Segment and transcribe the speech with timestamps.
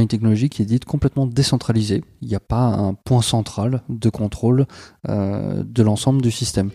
[0.00, 2.02] une technologie qui est dite complètement décentralisée.
[2.22, 4.66] Il n'y a pas un point central de contrôle
[5.08, 6.70] de l'ensemble du système.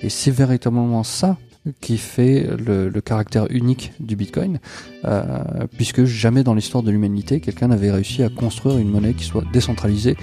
[0.00, 1.36] Et c'est véritablement ça
[1.80, 4.58] qui fait le, caractère unique du Bitcoin,
[5.04, 9.24] euh, puisque jamais dans l'histoire de l'humanité, quelqu'un n'avait réussi à construire une monnaie qui
[9.24, 10.16] soit décentralisée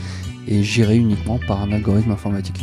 [0.47, 2.61] et gérée uniquement par un algorithme informatique.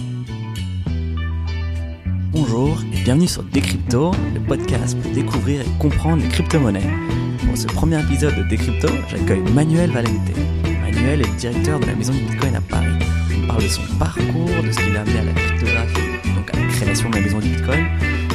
[2.32, 6.88] Bonjour et bienvenue sur Decrypto, le podcast pour découvrir et comprendre les crypto-monnaies.
[7.44, 10.12] Pour ce premier épisode de Decrypto, j'accueille Manuel Valente.
[10.80, 12.86] Manuel est directeur de la maison du Bitcoin à Paris.
[13.36, 16.00] On parle de son parcours, de ce qui l'a amené à la cryptographie,
[16.36, 17.84] donc à la création de la maison du Bitcoin,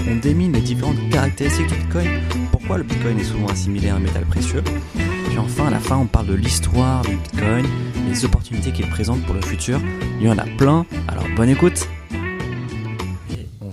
[0.10, 2.10] on démine les différentes caractéristiques du Bitcoin,
[2.52, 4.62] pourquoi le Bitcoin est souvent assimilé à un métal précieux.
[5.30, 7.66] Puis enfin, à la fin, on parle de l'histoire du Bitcoin,
[8.10, 9.80] les opportunités qu'il présente pour le futur.
[10.20, 11.88] Il y en a plein, alors bonne écoute.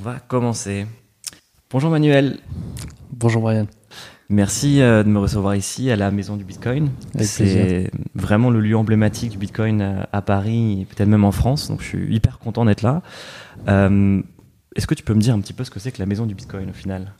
[0.03, 0.85] Va commencer.
[1.71, 2.41] Bonjour Manuel.
[3.13, 3.69] Bonjour Brian.
[4.29, 6.91] Merci euh, de me recevoir ici à la maison du Bitcoin.
[7.21, 11.69] C'est vraiment le lieu emblématique du Bitcoin euh, à Paris et peut-être même en France.
[11.69, 13.03] Donc je suis hyper content d'être là.
[13.69, 14.21] Euh,
[14.75, 16.27] est-ce que tu peux me dire un petit peu ce que c'est que la maison
[16.27, 17.13] du Bitcoin au final?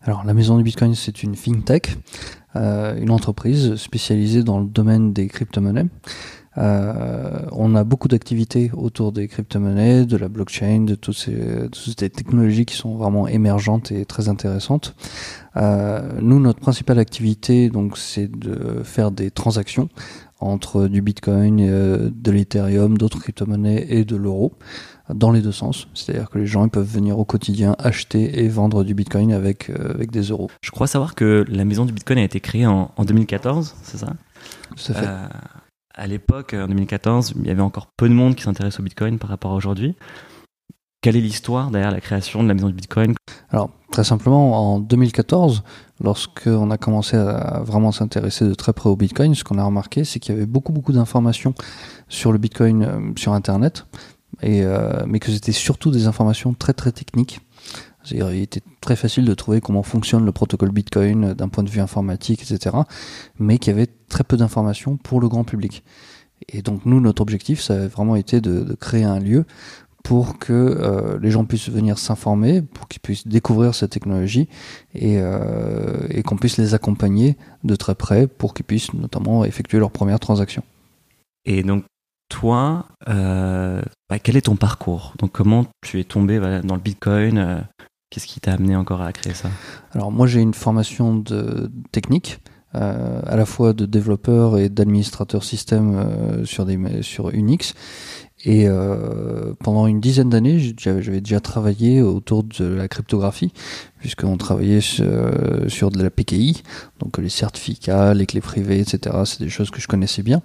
[0.00, 1.94] Alors la maison du Bitcoin c'est une fintech,
[2.56, 5.88] euh, une entreprise spécialisée dans le domaine des crypto-monnaies.
[6.56, 12.64] Euh, on a beaucoup d'activités autour des crypto-monnaies, de la blockchain, de toutes ces, technologies
[12.64, 14.94] qui sont vraiment émergentes et très intéressantes.
[15.56, 19.88] Euh, nous, notre principale activité, donc, c'est de faire des transactions
[20.40, 24.52] entre du Bitcoin, de l'Ethereum, d'autres crypto-monnaies et de l'euro
[25.12, 25.88] dans les deux sens.
[25.94, 29.70] C'est-à-dire que les gens ils peuvent venir au quotidien acheter et vendre du Bitcoin avec,
[29.70, 30.50] euh, avec des euros.
[30.62, 33.98] Je crois savoir que la maison du Bitcoin a été créée en, en 2014, c'est
[33.98, 34.14] ça?
[34.76, 35.06] Ça fait.
[35.96, 39.18] À l'époque, en 2014, il y avait encore peu de monde qui s'intéresse au Bitcoin
[39.18, 39.94] par rapport à aujourd'hui.
[41.00, 43.14] Quelle est l'histoire derrière la création de la maison du Bitcoin?
[43.50, 45.62] Alors, très simplement, en 2014,
[46.00, 50.04] lorsqu'on a commencé à vraiment s'intéresser de très près au Bitcoin, ce qu'on a remarqué,
[50.04, 51.54] c'est qu'il y avait beaucoup, beaucoup d'informations
[52.08, 53.86] sur le Bitcoin euh, sur Internet,
[54.42, 57.40] et, euh, mais que c'était surtout des informations très très techniques.
[58.10, 61.80] Il était très facile de trouver comment fonctionne le protocole Bitcoin d'un point de vue
[61.80, 62.76] informatique, etc.
[63.38, 65.82] Mais qu'il y avait très peu d'informations pour le grand public.
[66.48, 69.44] Et donc nous, notre objectif, ça a vraiment été de, créer un lieu
[70.02, 74.48] pour que euh, les gens puissent venir s'informer, pour qu'ils puissent découvrir cette technologie
[74.94, 79.78] et, euh, et qu'on puisse les accompagner de très près pour qu'ils puissent notamment effectuer
[79.78, 80.62] leurs premières transactions.
[81.46, 81.84] Et donc
[82.28, 85.14] toi, euh, bah, quel est ton parcours?
[85.18, 87.60] Donc, comment tu es tombé dans le Bitcoin euh,
[88.14, 89.50] Qu'est-ce qui t'a amené encore à créer ça?
[89.92, 92.38] Alors, moi, j'ai une formation de technique.
[92.76, 97.74] Euh, à la fois de développeur et d'administrateur système sur, des, sur Unix.
[98.44, 98.68] Et
[99.60, 103.52] pendant une dizaine d'années, j'avais déjà travaillé autour de la cryptographie,
[104.00, 105.06] puisqu'on travaillait sur,
[105.68, 106.62] sur, de la PKI,
[106.98, 109.16] donc les certificats, les clés privées, etc.
[109.24, 110.42] C'est des choses que je connaissais bien.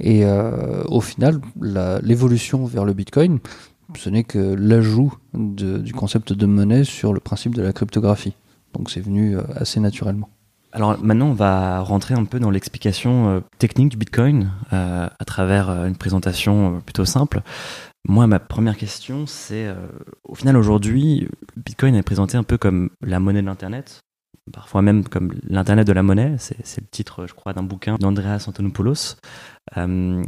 [0.00, 1.40] Et euh, au final,
[2.02, 3.38] l'évolution vers le Bitcoin,
[3.96, 8.34] ce n'est que l'ajout du concept de monnaie sur le principe de la cryptographie.
[8.72, 10.28] Donc c'est venu euh, assez naturellement.
[10.72, 15.70] Alors maintenant, on va rentrer un peu dans l'explication euh, technique du Bitcoin à travers
[15.70, 17.42] une présentation plutôt simple.
[18.06, 19.72] Moi, ma première question, c'est
[20.24, 24.02] au final aujourd'hui, Bitcoin est présenté un peu comme la monnaie de l'Internet,
[24.52, 26.36] parfois même comme l'Internet de la monnaie.
[26.38, 29.16] C'est le titre, je crois, d'un bouquin d'Andreas Antonopoulos.
[29.76, 30.22] Euh,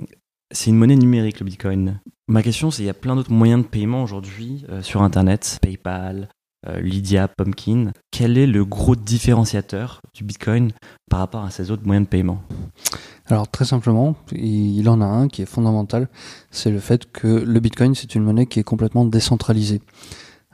[0.50, 2.00] c'est une monnaie numérique, le Bitcoin.
[2.28, 5.58] Ma question, c'est il y a plein d'autres moyens de paiement aujourd'hui euh, sur Internet,
[5.62, 6.28] PayPal,
[6.66, 7.92] euh, Lydia, Pumpkin.
[8.10, 10.72] Quel est le gros différenciateur du Bitcoin
[11.10, 12.42] par rapport à ces autres moyens de paiement?
[13.26, 16.08] Alors très simplement, il en a un qui est fondamental,
[16.50, 19.80] c'est le fait que le Bitcoin c'est une monnaie qui est complètement décentralisée.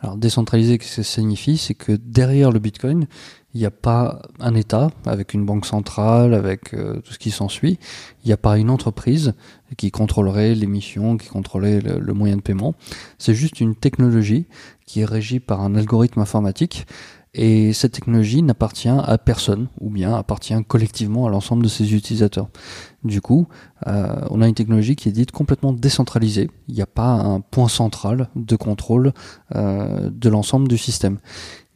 [0.02, 1.56] Alors décentralisé, qu'est-ce que ça signifie?
[1.56, 3.06] C'est que derrière le Bitcoin,
[3.54, 7.30] il n'y a pas un État avec une banque centrale, avec euh, tout ce qui
[7.30, 7.78] s'ensuit.
[8.24, 9.34] Il n'y a pas une entreprise
[9.76, 12.74] qui contrôlerait l'émission, qui contrôlerait le, moyen de paiement.
[13.18, 14.46] C'est juste une technologie
[14.86, 16.86] qui est régie par un algorithme informatique.
[17.34, 22.50] Et cette technologie n'appartient à personne, ou bien appartient collectivement à l'ensemble de ses utilisateurs.
[23.04, 23.48] Du coup,
[23.87, 26.51] euh, on a une technologie qui est dite complètement décentralisée.
[26.68, 29.15] Il n'y a pas un point central de contrôle
[29.54, 31.18] euh, de l'ensemble du système.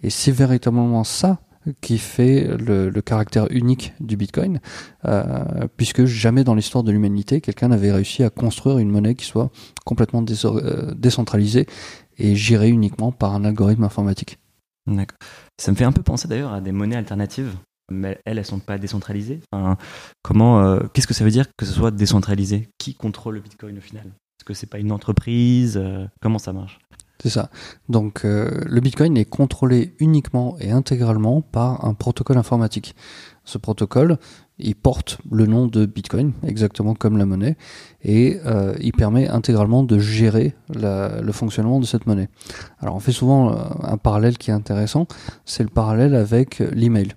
[0.02, 1.40] Et c'est véritablement ça
[1.80, 4.60] qui fait le, caractère unique du Bitcoin,
[5.06, 9.24] euh, puisque jamais dans l'histoire de l'humanité, quelqu'un n'avait réussi à construire une monnaie qui
[9.24, 9.50] soit
[9.86, 11.66] complètement décentralisée
[12.18, 14.38] et gérée uniquement par un algorithme informatique.
[14.86, 15.18] D'accord.
[15.58, 17.54] Ça me fait un peu penser d'ailleurs à des monnaies alternatives,
[17.90, 19.40] mais elles, elles sont pas décentralisées.
[20.22, 22.68] Comment, euh, qu'est-ce que ça veut dire que ce soit décentralisé?
[22.78, 24.06] Qui contrôle le Bitcoin au final?
[24.06, 25.80] Est-ce que c'est pas une entreprise?
[26.20, 26.78] Comment ça marche?
[27.22, 27.50] C'est ça.
[27.88, 32.94] Donc euh, le Bitcoin est contrôlé uniquement et intégralement par un protocole informatique.
[33.44, 34.18] Ce protocole,
[34.58, 37.56] il porte le nom de Bitcoin, exactement comme la monnaie,
[38.02, 42.28] et euh, il permet intégralement de gérer le fonctionnement de cette monnaie.
[42.80, 45.06] Alors on fait souvent euh, un parallèle qui est intéressant,
[45.44, 47.14] c'est le parallèle avec l'email.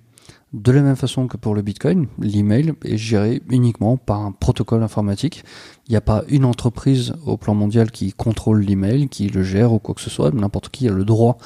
[0.51, 4.81] De la même façon que pour le Bitcoin, l'email est géré uniquement par un protocole
[4.81, 5.43] informatique.
[5.87, 9.73] Il n'y a pas une entreprise au plan mondial qui contrôle l'email, qui le gère
[9.73, 10.33] ou quoi que ce soit.
[10.33, 11.37] N'importe qui a le droit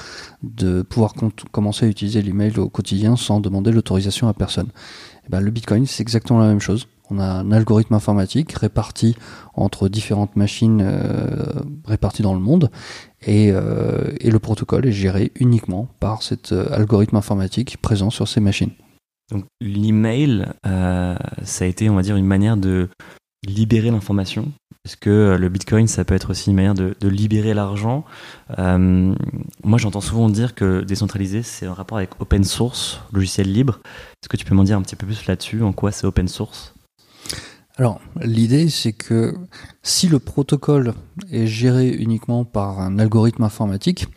[0.41, 1.13] de pouvoir
[1.51, 4.69] commencer à utiliser l'email au quotidien sans demander l'autorisation à personne.
[5.25, 6.87] Eh ben, le Bitcoin, c'est exactement la même chose.
[7.09, 9.15] On a un algorithme informatique réparti
[9.53, 12.71] entre différentes machines euh, réparties dans le monde
[13.25, 18.27] et, euh, et, le protocole est géré uniquement par cet euh, algorithme informatique présent sur
[18.27, 18.71] ces machines.
[19.31, 22.89] Donc l'email, ça a été, on va dire, une manière de
[23.45, 24.51] libérer l'information.
[24.85, 28.03] Est-ce que euh, le Bitcoin, ça peut être aussi une manière de, libérer l'argent?
[28.59, 29.15] Euh,
[29.63, 33.79] Moi, j'entends souvent dire que décentralisé, c'est un rapport avec open source, logiciel libre.
[34.21, 35.63] Est-ce que tu peux m'en dire un petit peu plus là-dessus?
[35.63, 36.73] En quoi c'est open source?
[37.77, 39.33] Alors, l'idée, c'est que
[39.83, 40.93] si le protocole
[41.31, 44.07] est géré uniquement par un algorithme informatique,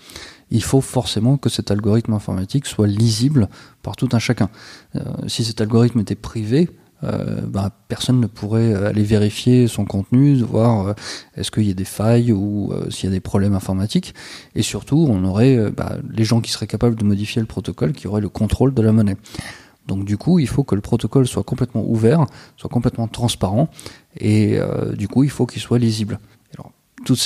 [0.51, 3.49] il faut forcément que cet algorithme informatique soit lisible
[3.83, 4.51] par tout un chacun.
[4.97, 6.69] Euh, si cet algorithme était privé,
[7.05, 10.95] euh, bah, personne ne pourrait aller vérifier son contenu, voir euh,
[11.37, 14.15] est-ce qu'il y a des failles ou s'il y a des problèmes informatiques.
[14.55, 18.07] Et surtout, on aurait bah, les gens qui seraient capables de modifier le protocole, qui
[18.09, 19.17] auraient le contrôle de la monnaie.
[19.87, 22.27] Donc du coup, il faut que le protocole soit complètement ouvert,
[22.57, 23.69] soit complètement transparent,
[24.19, 24.59] et
[24.97, 26.19] du coup, il faut qu'il soit lisible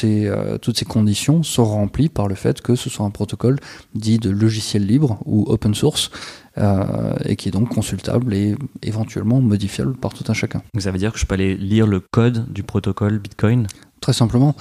[0.04, 3.58] euh, toutes ces conditions sont remplies par le fait que ce soit un protocole
[3.94, 6.10] dit de logiciel libre ou open source
[6.58, 10.62] euh, et qui est donc consultable et éventuellement modifiable par tout un chacun.
[10.78, 13.66] ça veut dire que je peux aller lire le code du protocole Bitcoin?
[14.00, 14.54] Très simplement.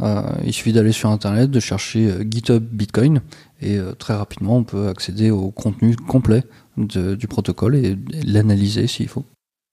[0.00, 3.20] Euh, il suffit d'aller sur Internet, de chercher GitHub Bitcoin
[3.62, 6.44] et très rapidement on peut accéder au contenu complet
[6.76, 9.24] du protocole et l'analyser s'il faut.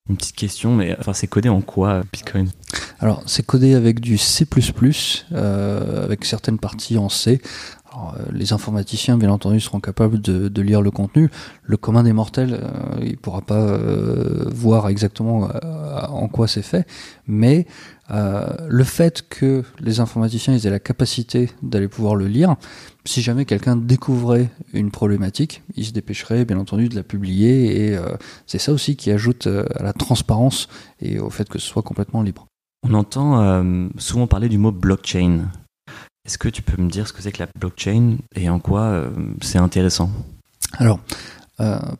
[0.10, 2.50] Une petite question, mais enfin, c'est codé en quoi Bitcoin?
[3.00, 4.46] Alors, c'est codé avec du C++,
[5.32, 7.40] euh, avec certaines parties en C.
[7.92, 11.30] Alors, euh, les informaticiens, bien entendu, seront capables de, de, lire le contenu.
[11.64, 15.50] Le commun des mortels, euh, il pourra pas euh, voir exactement
[16.10, 16.88] en quoi c'est fait,
[17.28, 17.66] mais
[18.10, 22.58] le fait que les informaticiens aient la capacité d'aller pouvoir le lire,
[23.06, 27.98] si jamais quelqu'un découvrait une problématique, il se dépêcherait bien entendu de la publier et
[27.98, 28.16] euh,
[28.46, 30.68] c'est ça aussi qui ajoute euh, à la transparence
[31.00, 32.46] et au fait que ce soit complètement libre.
[32.84, 35.50] On entend euh, souvent parler du mot blockchain.
[36.26, 39.06] Est-ce que tu peux me dire ce que c'est que la blockchain et en quoi
[39.42, 40.12] c'est intéressant?
[40.78, 41.00] Alors,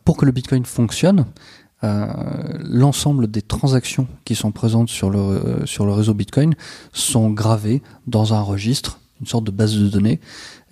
[0.06, 1.26] pour que le Bitcoin fonctionne,
[1.82, 6.54] l'ensemble des transactions qui sont présentes sur le, sur le réseau Bitcoin
[6.94, 10.20] sont gravées dans un registre, une sorte de base de données,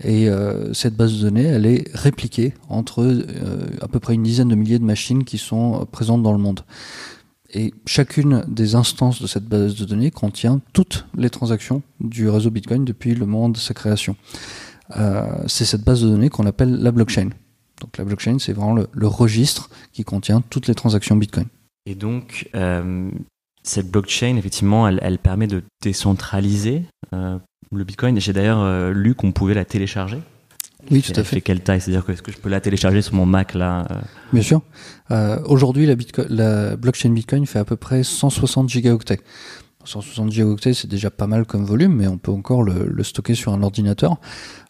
[0.03, 3.23] et euh, cette base de données, elle est répliquée entre euh,
[3.81, 6.39] à peu près une dizaine de milliers de machines qui sont euh, présentes dans le
[6.39, 6.61] monde.
[7.51, 12.51] Et chacune des instances de cette base de données contient toutes les transactions du réseau
[12.51, 14.15] Bitcoin depuis le moment de sa création.
[15.47, 17.29] c'est cette base de données qu'on appelle la blockchain.
[17.81, 21.47] Donc la blockchain, c'est vraiment le, registre qui contient toutes les transactions Bitcoin.
[21.87, 22.49] Et donc,
[23.63, 26.83] cette blockchain, effectivement, elle, permet de décentraliser
[27.71, 28.19] le Bitcoin.
[28.19, 30.19] J'ai d'ailleurs euh, lu qu'on pouvait la télécharger.
[30.91, 31.35] Oui, tout à fait.
[31.35, 31.81] fait quelle taille?
[31.81, 33.95] C'est-à-dire que est-ce que je peux la télécharger sur mon Mac là euh?
[34.33, 34.61] Bien sûr.
[35.11, 35.95] Euh, Aujourd'hui, la,
[36.29, 39.19] la blockchain Bitcoin fait à peu près 160 gigaoctets.
[39.85, 43.35] 160 gigaoctets, c'est déjà pas mal comme volume, mais on peut encore le, le stocker
[43.35, 44.17] sur un ordinateur.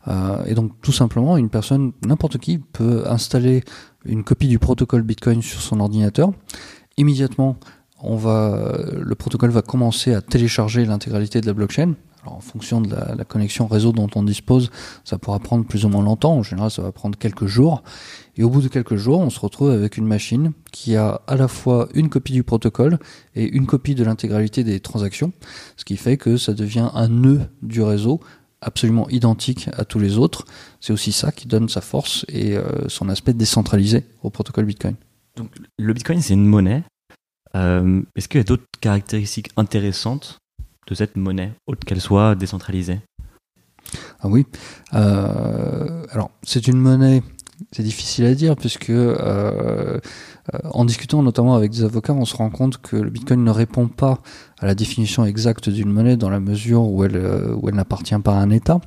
[0.07, 3.63] Euh, et donc, tout simplement, une personne, n'importe qui, peut installer
[4.05, 6.31] une copie du protocole Bitcoin sur son ordinateur.
[6.98, 7.57] Immédiatement,
[8.01, 11.93] on va, le protocole va commencer à télécharger l'intégralité de la blockchain.
[12.29, 14.71] En fonction de la, connexion réseau dont on dispose,
[15.03, 16.33] ça pourra prendre plus ou moins longtemps.
[16.33, 17.83] En général, ça va prendre quelques jours.
[18.38, 21.36] Et au bout de quelques jours, on se retrouve avec une machine qui a à
[21.36, 23.00] la fois une copie du protocole
[23.36, 25.33] et une copie de l'intégralité des transactions,
[25.75, 28.19] ce qui fait que ça devient un nœud du réseau
[28.62, 30.45] absolument identique à tous les autres.
[30.79, 34.95] C'est aussi ça qui donne sa force et euh, son aspect décentralisé au protocole Bitcoin.
[35.36, 36.83] Donc, le Bitcoin, c'est une monnaie.
[37.55, 40.38] Euh, est-ce qu'il y a d'autres caractéristiques intéressantes
[40.89, 43.00] de cette monnaie, autre qu'elle soit décentralisée
[44.22, 44.46] Ah oui.
[44.93, 47.22] Euh, alors, c'est une monnaie,
[47.72, 50.00] c'est difficile à dire, puisque euh,
[50.63, 53.88] en discutant notamment avec des avocats, on se rend compte que le Bitcoin ne répond
[53.88, 54.19] pas
[54.60, 57.17] à la définition exacte d'une monnaie dans la mesure où elle,
[57.55, 58.81] où elle n'appartient pas à un État.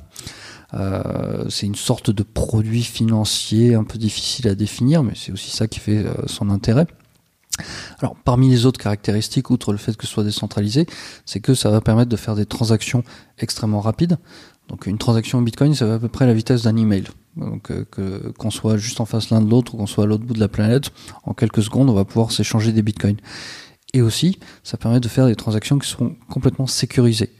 [0.73, 5.51] Euh, c'est une sorte de produit financier un peu difficile à définir, mais c'est aussi
[5.51, 6.87] ça qui fait son intérêt.
[7.99, 10.85] Alors, parmi les autres caractéristiques, outre le fait que ce soit décentralisé,
[11.25, 13.03] c'est que ça va permettre de faire des transactions
[13.39, 14.17] extrêmement rapides.
[14.69, 17.05] Donc, une transaction Bitcoin, ça va à peu près la vitesse d'un email.
[17.35, 20.23] Donc que qu'on soit juste en face l'un de l'autre ou qu'on soit à l'autre
[20.23, 20.91] bout de la planète,
[21.23, 23.17] en quelques secondes, on va pouvoir s'échanger des bitcoins.
[23.93, 27.31] Et aussi, ça permet de faire des transactions qui sont complètement sécurisées.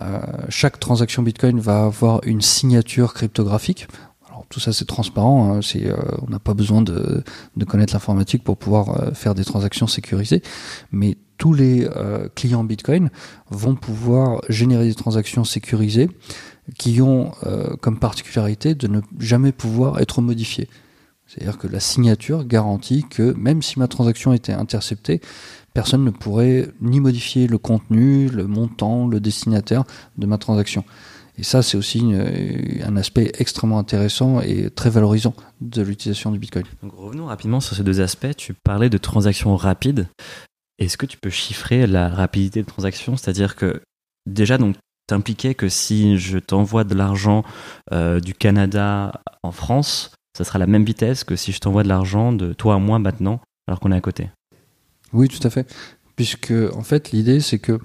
[0.00, 3.86] Euh, chaque transaction Bitcoin va avoir une signature cryptographique.
[4.50, 7.22] Tout ça c'est transparent, hein, euh, on n'a pas besoin de,
[7.66, 10.42] connaître l'informatique pour pouvoir euh, faire des transactions sécurisées,
[10.90, 11.88] mais tous les
[12.34, 13.08] clients Bitcoin
[13.48, 16.10] vont pouvoir générer des transactions sécurisées
[16.76, 17.32] qui ont
[17.80, 20.68] comme particularité de ne jamais pouvoir être modifiées.
[21.30, 25.20] C'est-à-dire que la signature garantit que même si ma transaction était interceptée,
[25.74, 29.84] personne ne pourrait ni modifier le contenu, le montant, le destinataire
[30.18, 30.84] de ma transaction.
[31.40, 32.02] Et ça, c'est aussi
[32.84, 36.66] un aspect extrêmement intéressant et très valorisant de l'utilisation du Bitcoin.
[36.82, 38.36] Donc revenons rapidement sur ces deux aspects.
[38.36, 40.06] Tu parlais de transactions rapides.
[40.78, 43.16] Est-ce que tu peux chiffrer la rapidité de transaction?
[43.16, 43.80] C'est-à-dire que
[44.26, 47.42] déjà, donc, t'impliquais que si je t'envoie de l'argent
[47.90, 51.88] euh, du Canada en France, ça sera la même vitesse que si je t'envoie de
[51.88, 54.28] l'argent de toi à moi maintenant, alors qu'on est à côté.
[55.14, 55.66] Oui, tout à fait.
[56.16, 57.78] Puisque, en fait, l'idée, c'est que,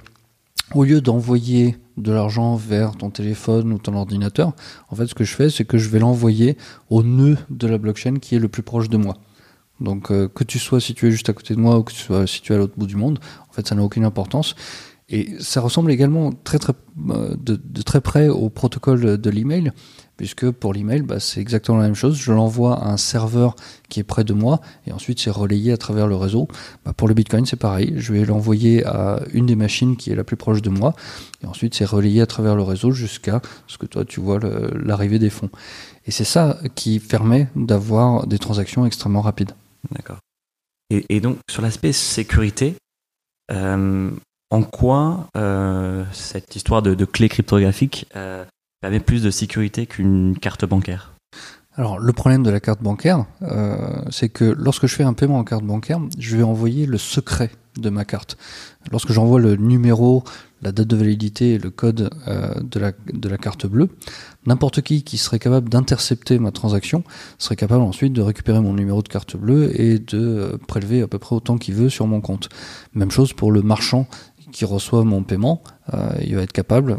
[0.73, 4.53] au lieu d'envoyer de l'argent vers ton téléphone ou ton ordinateur,
[4.89, 6.57] en fait, ce que je fais, c'est que je vais l'envoyer
[6.89, 9.17] au nœud de la blockchain qui est le plus proche de moi.
[9.81, 12.27] Donc, euh, que tu sois situé juste à côté de moi ou que tu sois
[12.27, 14.55] situé à l'autre bout du monde, en fait, ça n'a aucune importance.
[15.09, 19.71] Et ça ressemble également euh, de, de très près au protocole de l'email,
[20.17, 22.17] puisque pour l'email, bah, c'est exactement la même chose.
[22.17, 23.55] Je l'envoie à un serveur
[23.89, 26.47] qui est près de moi, et ensuite c'est relayé à travers le réseau.
[26.85, 27.93] Bah, pour le Bitcoin, c'est pareil.
[27.97, 30.93] Je vais l'envoyer à une des machines qui est la plus proche de moi,
[31.43, 34.39] et ensuite c'est relayé à travers le réseau jusqu'à ce que toi tu vois
[34.73, 35.49] l'arrivée des fonds.
[36.07, 39.51] Et c'est ça qui permet d'avoir des transactions extrêmement rapides.
[39.91, 40.17] D'accord.
[40.91, 42.75] Et, donc sur l'aspect sécurité,
[43.51, 44.11] euh,
[44.51, 48.45] en quoi euh, cette histoire de, de clé cryptographique euh,
[48.85, 51.15] avait plus de sécurité qu'une carte bancaire
[51.77, 55.39] alors le problème de la carte bancaire, euh, c'est que lorsque je fais un paiement
[55.39, 58.37] en carte bancaire, je vais envoyer le secret de ma carte.
[58.91, 60.23] Lorsque j'envoie le numéro,
[60.61, 63.89] la date de validité et le code euh, de, la, de la carte bleue,
[64.45, 67.03] n'importe qui qui serait capable d'intercepter ma transaction
[67.37, 71.07] serait capable ensuite de récupérer mon numéro de carte bleue et de euh, prélever à
[71.07, 72.47] peu près autant qu'il veut sur mon compte.
[72.93, 74.07] Même chose pour le marchand
[74.55, 75.61] qui reçoit mon paiement,
[75.93, 76.97] euh, il va être capable,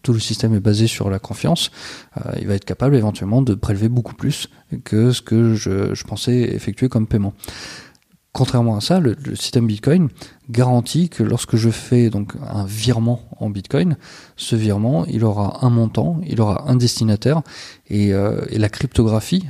[0.00, 1.70] tout le système est basé sur la confiance,
[2.16, 4.48] euh, il va être capable éventuellement de prélever beaucoup plus
[4.84, 7.34] que ce que je, pensais effectuer comme paiement.
[8.32, 10.08] Contrairement à ça, le, système Bitcoin
[10.48, 13.98] garantit que lorsque je fais donc un virement en Bitcoin,
[14.36, 17.42] ce virement, il aura un montant, il aura un destinataire,
[17.90, 19.46] et, euh, la cryptographie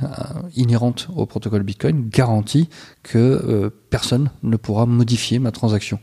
[0.57, 2.67] inhérente au protocole Bitcoin garantit
[3.03, 5.99] que personne ne pourra modifier ma transaction.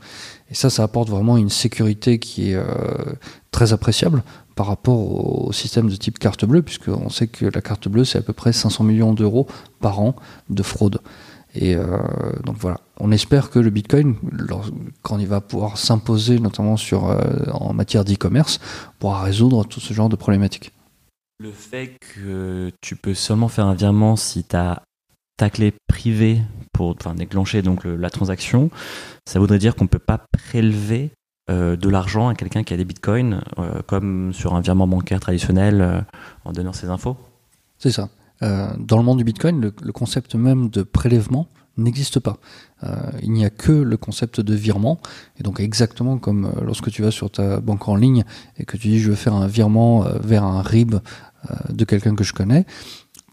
[0.50, 2.64] Et ça, ça apporte vraiment une sécurité qui est euh,
[3.50, 4.22] très appréciable
[4.54, 8.18] par rapport au système de type carte bleue, puisqu'on sait que la carte bleue, c'est
[8.18, 9.46] à peu près 500 millions d'euros
[9.80, 10.16] par an
[10.48, 11.00] de fraude.
[11.54, 11.86] Et euh,
[12.44, 14.16] donc voilà, on espère que le Bitcoin,
[15.02, 17.20] quand il va pouvoir s'imposer, notamment sur, euh,
[17.52, 18.60] en matière d'e-commerce,
[18.98, 20.72] pourra résoudre tout ce genre de problématiques.
[21.38, 24.82] Le fait que tu peux seulement faire un virement si tu as
[25.38, 26.42] ta clé privée
[26.74, 28.70] pour enfin, déclencher donc la transaction,
[29.24, 31.10] ça voudrait dire qu'on ne peut pas prélever
[31.48, 33.42] euh, de l'argent à quelqu'un qui a des bitcoins,
[33.86, 36.04] comme sur un virement bancaire traditionnel,
[36.44, 37.16] en donnant ses infos
[37.78, 38.10] C'est ça.
[38.42, 42.38] Euh, dans le monde du Bitcoin, le, concept même de prélèvement n'existe pas.
[42.82, 45.00] Euh, il n'y a que le concept de virement.
[45.38, 48.24] Et donc exactement comme euh, lorsque tu vas sur ta banque en ligne
[48.56, 50.96] et que tu dis je veux faire un virement vers un RIB
[51.70, 52.66] de quelqu'un que je connais,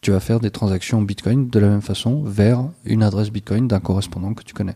[0.05, 3.79] tu vas faire des transactions Bitcoin de la même façon vers une adresse Bitcoin d'un
[3.79, 4.75] correspondant que tu connais.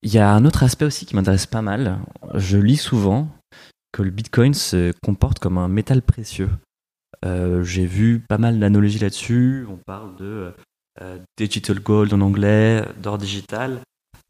[0.00, 1.98] Il y a un autre aspect aussi qui m'intéresse pas mal.
[2.32, 3.28] Je lis souvent
[3.92, 6.48] que le Bitcoin se comporte comme un métal précieux.
[7.26, 9.66] Euh, j'ai vu pas mal d'analogies là-dessus.
[9.70, 10.54] On parle de
[11.02, 13.80] euh, digital gold en anglais, d'or digital.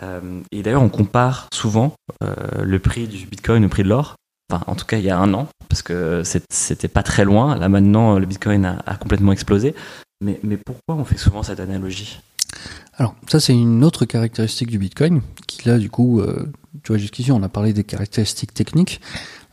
[0.03, 4.17] Euh, et d'ailleurs, on compare souvent le prix du bitcoin au prix de l'or.
[4.53, 7.57] Enfin, en tout cas, il y a un an, parce que c'était pas très loin.
[7.57, 9.76] Là, maintenant, le bitcoin a, complètement explosé.
[10.25, 12.21] Mais, pourquoi on fait souvent cette analogie?
[12.95, 16.23] Alors, ça, c'est une autre caractéristique du Bitcoin, qui là, du coup,
[16.83, 19.00] tu vois, jusqu'ici, on a parlé des caractéristiques techniques.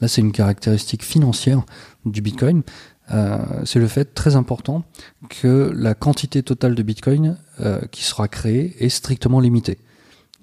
[0.02, 1.64] Là, c'est une caractéristique financière
[2.06, 2.64] du Bitcoin.
[3.12, 4.84] Euh, c'est le fait très important
[5.30, 9.78] que la quantité totale de Bitcoin euh, qui sera créée est strictement limitée.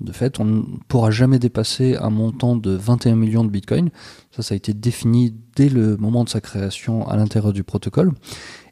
[0.00, 3.90] De fait, on ne pourra jamais dépasser un montant de 21 millions de Bitcoin.
[4.30, 8.12] Ça, ça a été défini dès le moment de sa création à l'intérieur du protocole.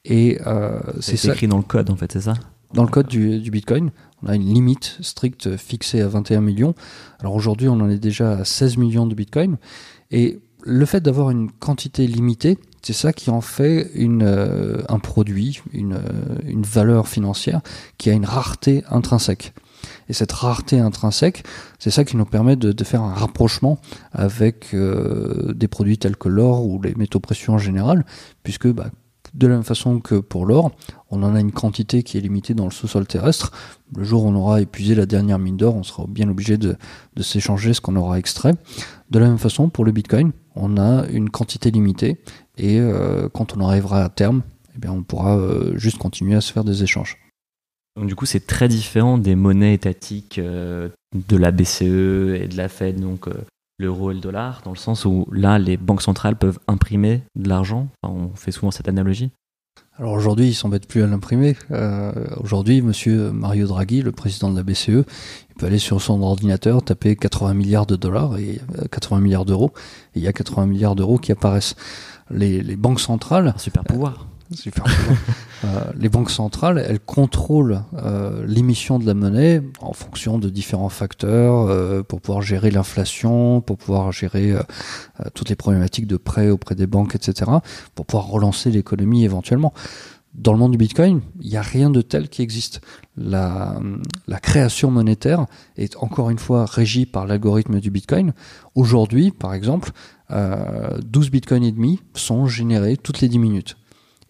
[0.09, 2.35] Et euh, c'est écrit dans le code, en fait, c'est ça
[2.73, 3.91] Dans le code du, du, Bitcoin,
[4.23, 6.75] on a une limite stricte fixée à 21 millions.
[7.19, 9.57] Alors aujourd'hui, on en est déjà à 16 millions de Bitcoin.
[10.13, 14.99] Et le fait d'avoir une quantité limitée, c'est ça qui en fait une, euh, un
[14.99, 17.61] produit, une, euh, une valeur financière
[17.99, 19.55] qui a une rareté intrinsèque.
[20.09, 21.45] Et cette rareté intrinsèque,
[21.79, 23.81] c'est ça qui nous permet de, de faire un rapprochement
[24.13, 28.05] avec euh, des produits tels que l'or ou les métaux précieux en général,
[28.43, 28.91] puisque bah,
[29.37, 30.73] de la même façon que pour l'or,
[31.11, 33.53] on en a une quantité qui est limitée dans le sous-sol terrestre.
[33.95, 36.77] Le jour où on aura épuisé la dernière mine d'or, on sera bien obligé de,
[37.21, 38.55] s'échanger ce qu'on aura extrait.
[39.11, 42.19] De la même façon, pour le Bitcoin, on a une quantité limitée
[42.57, 44.43] et euh, quand on arrivera à terme,
[44.83, 47.19] eh on pourra euh, juste continuer à se faire des échanges.
[47.97, 52.57] Donc, du coup, c'est très différent des monnaies étatiques euh, de la BCE et de
[52.57, 53.29] la Fed, donc
[53.79, 57.49] l'euro et le dollar, dans le sens où là, les banques centrales peuvent imprimer de
[57.49, 57.89] l'argent.
[58.03, 59.31] Enfin, on fait souvent cette analogie.
[59.99, 61.57] Alors aujourd'hui, ils s'embêtent plus à l'imprimer.
[61.71, 66.23] Euh, aujourd'hui, Monsieur Mario Draghi, le président de la BCE, il peut aller sur son
[66.23, 69.73] ordinateur, taper 80 milliards de dollars et 80 milliards d'euros,
[70.15, 71.77] et il y a 80 milliards d'euros qui apparaissent.
[72.31, 74.27] Les, les banques centrales, Un super pouvoir.
[74.53, 74.85] Super.
[75.65, 80.89] euh, les banques centrales, elles contrôlent euh, l'émission de la monnaie en fonction de différents
[80.89, 84.55] facteurs euh, pour pouvoir gérer l'inflation, pour pouvoir gérer
[85.35, 87.51] toutes les problématiques de prêts auprès des banques, etc.,
[87.95, 89.73] pour pouvoir relancer l'économie éventuellement.
[90.35, 92.83] Dans le monde du Bitcoin, il n'y a rien de tel qui existe.
[93.17, 93.81] La,
[94.29, 95.47] la création monétaire
[95.79, 98.35] est encore une fois régie par l'algorithme du Bitcoin.
[98.75, 99.93] Aujourd'hui, par exemple,
[100.31, 103.77] euh, 12 Bitcoins et demi sont générés toutes les 10 minutes.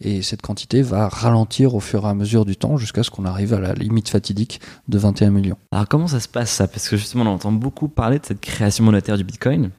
[0.01, 3.25] Et cette quantité va ralentir au fur et à mesure du temps jusqu'à ce qu'on
[3.25, 5.57] arrive à la limite fatidique de 21 millions.
[5.73, 6.69] Alors comment ça se passe ça?
[6.69, 9.71] Parce que justement on entend beaucoup parler de cette création monétaire du Bitcoin,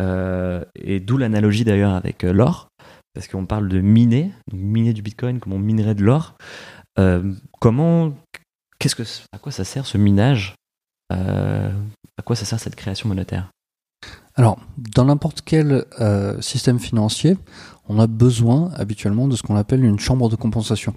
[0.00, 2.68] euh, et d'où l'analogie d'ailleurs avec euh, l'or,
[3.14, 6.34] parce qu'on parle de miner, donc miner du Bitcoin comme on minerait de l'or.
[6.98, 8.12] Euh, comment,
[8.78, 10.54] qu'est-ce que, à quoi ça sert ce minage?
[11.12, 11.72] Euh,
[12.18, 13.50] À quoi ça sert cette création monétaire?
[14.34, 17.36] Alors, dans n'importe quel euh, système financier,
[17.88, 20.94] on a besoin habituellement de ce qu'on appelle une chambre de compensation.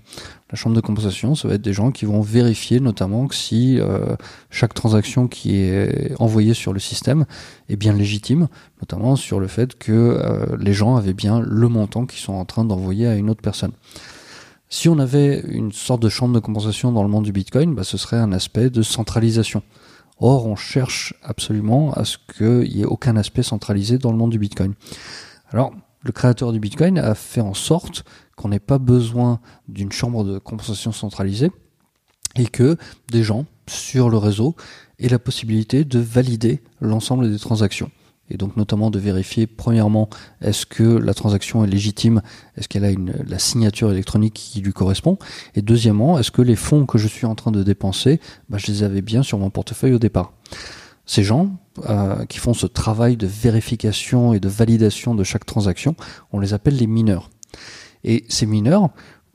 [0.51, 3.79] La chambre de compensation, ça va être des gens qui vont vérifier notamment que si
[3.79, 4.15] euh,
[4.49, 7.25] chaque transaction qui est envoyée sur le système
[7.69, 8.49] est bien légitime,
[8.81, 12.45] notamment sur le fait que euh, les gens avaient bien le montant qu'ils sont en
[12.45, 13.71] train d'envoyer à une autre personne.
[14.69, 17.83] Si on avait une sorte de chambre de compensation dans le monde du Bitcoin, bah,
[17.83, 19.63] ce serait un aspect de centralisation.
[20.19, 24.31] Or, on cherche absolument à ce qu'il n'y ait aucun aspect centralisé dans le monde
[24.31, 24.73] du Bitcoin.
[25.49, 28.03] Alors, le créateur du Bitcoin a fait en sorte
[28.35, 31.51] qu'on n'ait pas besoin d'une chambre de compensation centralisée
[32.35, 32.77] et que
[33.11, 34.55] des gens sur le réseau
[34.99, 37.91] aient la possibilité de valider l'ensemble des transactions.
[38.29, 40.09] Et donc notamment de vérifier premièrement
[40.39, 42.21] est-ce que la transaction est légitime,
[42.55, 45.17] est-ce qu'elle a une, la signature électronique qui lui correspond,
[45.53, 48.67] et deuxièmement est-ce que les fonds que je suis en train de dépenser, bah, je
[48.67, 50.31] les avais bien sur mon portefeuille au départ.
[51.11, 51.49] Ces gens
[51.89, 55.93] euh, qui font ce travail de vérification et de validation de chaque transaction,
[56.31, 57.29] on les appelle les mineurs.
[58.05, 58.91] Et ces mineurs,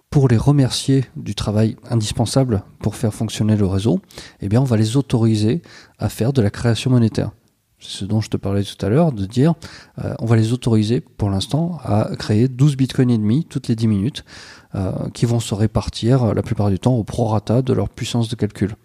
[0.08, 4.00] pour les remercier du travail indispensable pour faire fonctionner le réseau,
[4.40, 5.60] eh bien, on va les autoriser
[5.98, 7.32] à faire de la création monétaire.
[7.78, 9.52] C'est ce dont je te parlais tout à l'heure, de dire,
[10.02, 13.76] euh, on va les autoriser pour l'instant à créer 12 bitcoins et demi toutes les
[13.76, 14.24] 10 minutes,
[14.74, 18.34] euh, qui vont se répartir la plupart du temps au prorata de leur puissance de
[18.34, 18.76] calcul.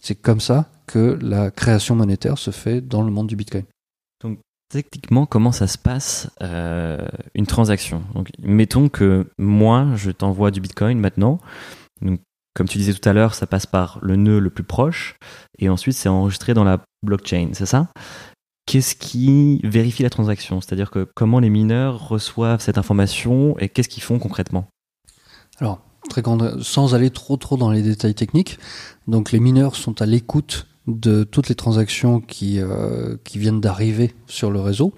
[0.00, 3.64] C'est comme ça que la création monétaire se fait dans le monde du bitcoin.
[4.70, 8.02] Techniquement, comment ça se passe euh, une transaction?
[8.14, 11.38] Donc, mettons que moi, je t'envoie du Bitcoin maintenant.
[12.02, 12.20] Donc,
[12.54, 15.16] comme tu disais tout à l'heure, ça passe par le nœud le plus proche
[15.58, 17.88] et ensuite c'est enregistré dans la blockchain, c'est ça?
[18.66, 20.60] Qu'est-ce qui vérifie la transaction?
[20.60, 24.66] C'est-à-dire que comment les mineurs reçoivent cette information et qu'est-ce qu'ils font concrètement?
[25.60, 25.80] Alors,
[26.62, 28.58] sans aller trop trop dans les détails techniques,
[29.06, 34.14] donc les mineurs sont à l'écoute de toutes les transactions qui, euh, qui viennent d'arriver
[34.26, 34.94] sur le réseau.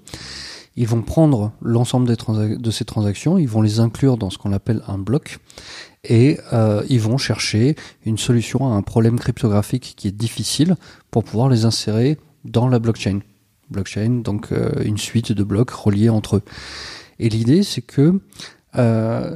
[0.77, 4.81] Ils vont prendre l'ensemble de ces transactions, ils vont les inclure dans ce qu'on appelle
[4.87, 5.39] un bloc,
[6.05, 10.75] et euh, ils vont chercher une solution à un problème cryptographique qui est difficile
[11.11, 13.19] pour pouvoir les insérer dans la blockchain.
[13.69, 16.43] Blockchain, donc euh, une suite de blocs reliés entre eux.
[17.19, 18.19] Et l'idée, c'est que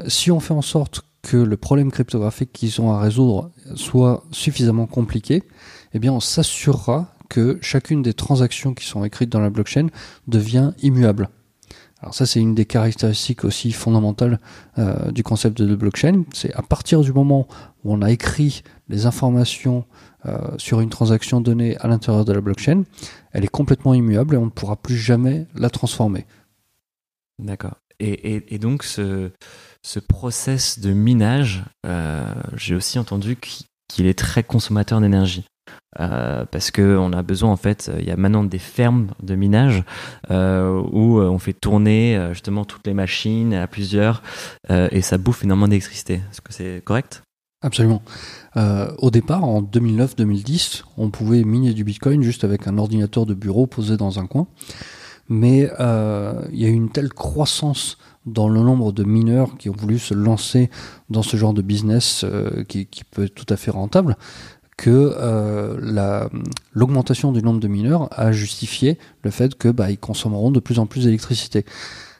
[0.08, 4.86] si on fait en sorte que le problème cryptographique qu'ils ont à résoudre soit suffisamment
[4.86, 5.42] compliqué,
[5.94, 9.88] eh bien on s'assurera que chacune des transactions qui sont écrites dans la blockchain
[10.28, 11.30] devient immuable.
[12.00, 14.40] Alors ça c'est une des caractéristiques aussi fondamentales
[14.78, 17.48] euh, du concept de blockchain, c'est à partir du moment
[17.84, 19.86] où on a écrit les informations
[20.28, 22.84] euh, sur une transaction donnée à l'intérieur de la blockchain,
[23.32, 26.28] elle est complètement immuable et on ne pourra plus jamais la transformer.
[27.40, 27.78] D'accord.
[28.00, 29.32] Et, donc ce,
[29.86, 32.26] ce process de minage, euh,
[32.58, 33.38] j'ai aussi entendu
[33.88, 35.46] qu'il est très consommateur d'énergie.
[35.98, 39.84] parce que on a besoin en fait, il y a maintenant des fermes de minage
[40.30, 44.22] où on fait tourner justement toutes les machines à plusieurs
[44.70, 46.16] et ça bouffe énormément d'électricité.
[46.16, 47.24] Est-ce que c'est correct?
[47.66, 48.04] Absolument.
[48.58, 53.34] Euh, au départ, en 2009-2010, on pouvait miner du Bitcoin juste avec un ordinateur de
[53.34, 54.46] bureau posé dans un coin.
[55.30, 59.70] Mais euh, il y a eu une telle croissance dans le nombre de mineurs qui
[59.70, 60.70] ont voulu se lancer
[61.10, 64.18] dans ce genre de business euh, qui, qui, peut être tout à fait rentable
[64.78, 66.30] que euh,
[66.74, 70.80] l'augmentation du nombre de mineurs a justifié le fait que bah, ils consommeront de plus
[70.80, 71.66] en plus d'électricité.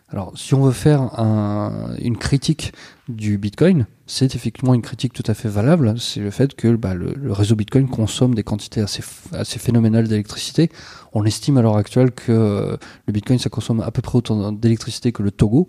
[0.10, 2.74] Alors, si on veut faire un, une critique
[3.10, 6.00] du Bitcoin, c'est effectivement une critique tout à fait valable.
[6.00, 10.70] C'est le fait que bah, le, réseau Bitcoin consomme des quantités assez, assez phénoménales d'électricité.
[11.14, 14.52] On estime à l'heure actuelle que euh, le Bitcoin, ça consomme à peu près autant
[14.52, 15.68] d'électricité que le Togo.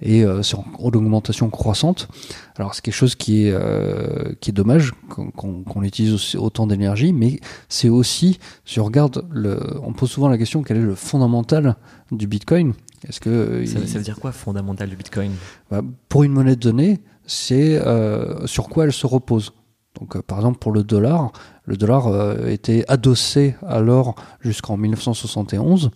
[0.00, 2.08] Et euh, c'est en, augmentation croissante.
[2.56, 7.40] Alors c'est quelque chose qui est, euh, qui est dommage qu'on utilise autant d'énergie, mais
[7.68, 11.76] c'est aussi, si on regarde, le, on pose souvent la question quel est le fondamental
[12.12, 12.74] du Bitcoin?
[13.08, 15.32] Est-ce que ça, veut dire quoi fondamental du Bitcoin?
[15.70, 19.52] Bah, Pour une monnaie donnée, c'est euh, sur quoi elle se repose.
[20.00, 21.30] Donc, euh, par exemple, pour le dollar,
[21.64, 25.90] le dollar euh, était adossé alors jusqu'en 1971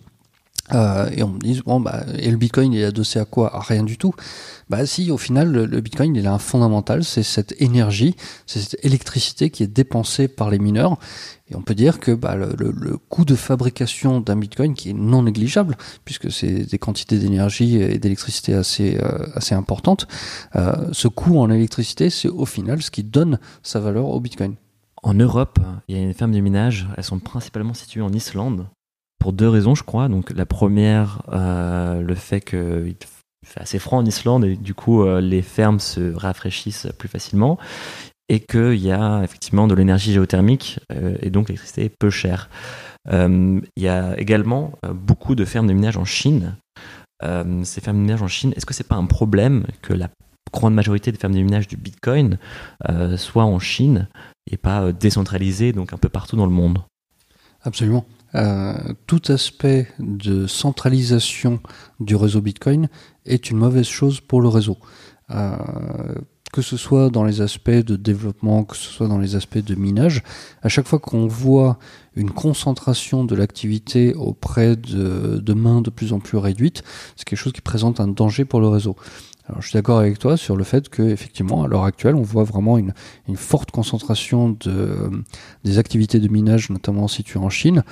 [0.73, 3.51] euh, et on me dit bon bah et le Bitcoin il est adossé à quoi?
[3.67, 4.13] Rien du tout.
[4.69, 8.83] Bah si au final le, Bitcoin il a un fondamental, c'est cette énergie, c'est cette
[8.85, 10.97] électricité qui est dépensée par les mineurs.
[11.49, 14.93] Et on peut dire que bah, le, le, coût de fabrication d'un Bitcoin qui est
[14.93, 20.07] non négligeable puisque c'est des quantités d'énergie et d'électricité assez euh, assez importantes.
[20.55, 24.55] Euh, ce coût en électricité c'est au final ce qui donne sa valeur au Bitcoin.
[25.05, 25.59] En Europe,
[25.89, 26.87] il y a une ferme de minage.
[26.95, 28.67] Elles sont principalement situées en Islande
[29.23, 30.09] pour deux raisons, je crois.
[30.09, 32.97] Donc la première, euh, le fait qu'il
[33.45, 37.57] fait assez froid en Islande et du coup euh, les fermes se rafraîchissent plus facilement
[38.27, 42.49] et qu'il y a effectivement de l'énergie géothermique euh, et donc l'électricité est peu chère.
[43.09, 46.55] Il y a également beaucoup de fermes de minage en Chine.
[47.21, 50.09] ces fermes de minage en Chine, est-ce que c'est pas un problème que la
[50.53, 52.37] grande majorité des fermes de minage du Bitcoin
[53.17, 54.07] soient en Chine
[54.49, 56.81] et pas décentralisées donc un peu partout dans le monde?
[57.61, 58.05] Absolument.
[58.35, 58.73] Euh,
[59.05, 61.59] tout aspect de centralisation
[61.99, 62.89] du réseau Bitcoin
[63.25, 64.77] est une mauvaise chose pour le réseau.
[65.31, 65.55] Euh,
[66.51, 69.73] que ce soit dans les aspects de développement, que ce soit dans les aspects de
[69.73, 70.21] minage,
[70.61, 71.79] à chaque fois qu'on voit
[72.15, 76.83] une concentration de l'activité auprès de, de mains de plus en plus réduites,
[77.15, 78.95] c'est quelque chose qui présente un danger pour le réseau.
[79.47, 82.21] Alors, je suis d'accord avec toi sur le fait que, effectivement, à l'heure actuelle, on
[82.21, 82.93] voit vraiment une,
[83.27, 85.09] une forte concentration de,
[85.63, 87.83] des activités de minage, notamment situées en Chine.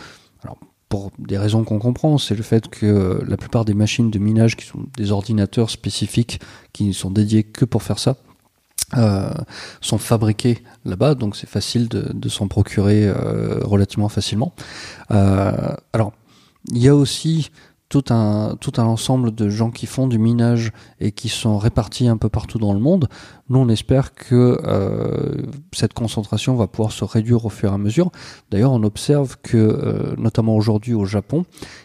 [0.43, 0.58] Alors,
[0.89, 4.56] pour des raisons qu'on comprend, c'est le fait que la plupart des machines de minage,
[4.58, 6.41] qui sont des ordinateurs spécifiques,
[6.73, 8.17] qui sont dédiés que pour faire ça,
[8.97, 9.32] euh,
[9.80, 14.54] sont fabriqués là-bas, donc c'est facile de, de s'en procurer euh, relativement facilement.
[15.12, 16.12] Euh, alors,
[16.69, 17.51] il y a aussi
[17.91, 22.08] tout un, tout un ensemble de gens qui font du minage et qui sont répartis
[22.08, 23.10] un peu partout dans le monde.
[23.49, 27.77] Nous, on espère que euh, cette concentration va pouvoir se réduire au fur et à
[27.77, 28.10] mesure.
[28.49, 31.43] D'ailleurs, on observe que, euh, notamment aujourd'hui au Japon,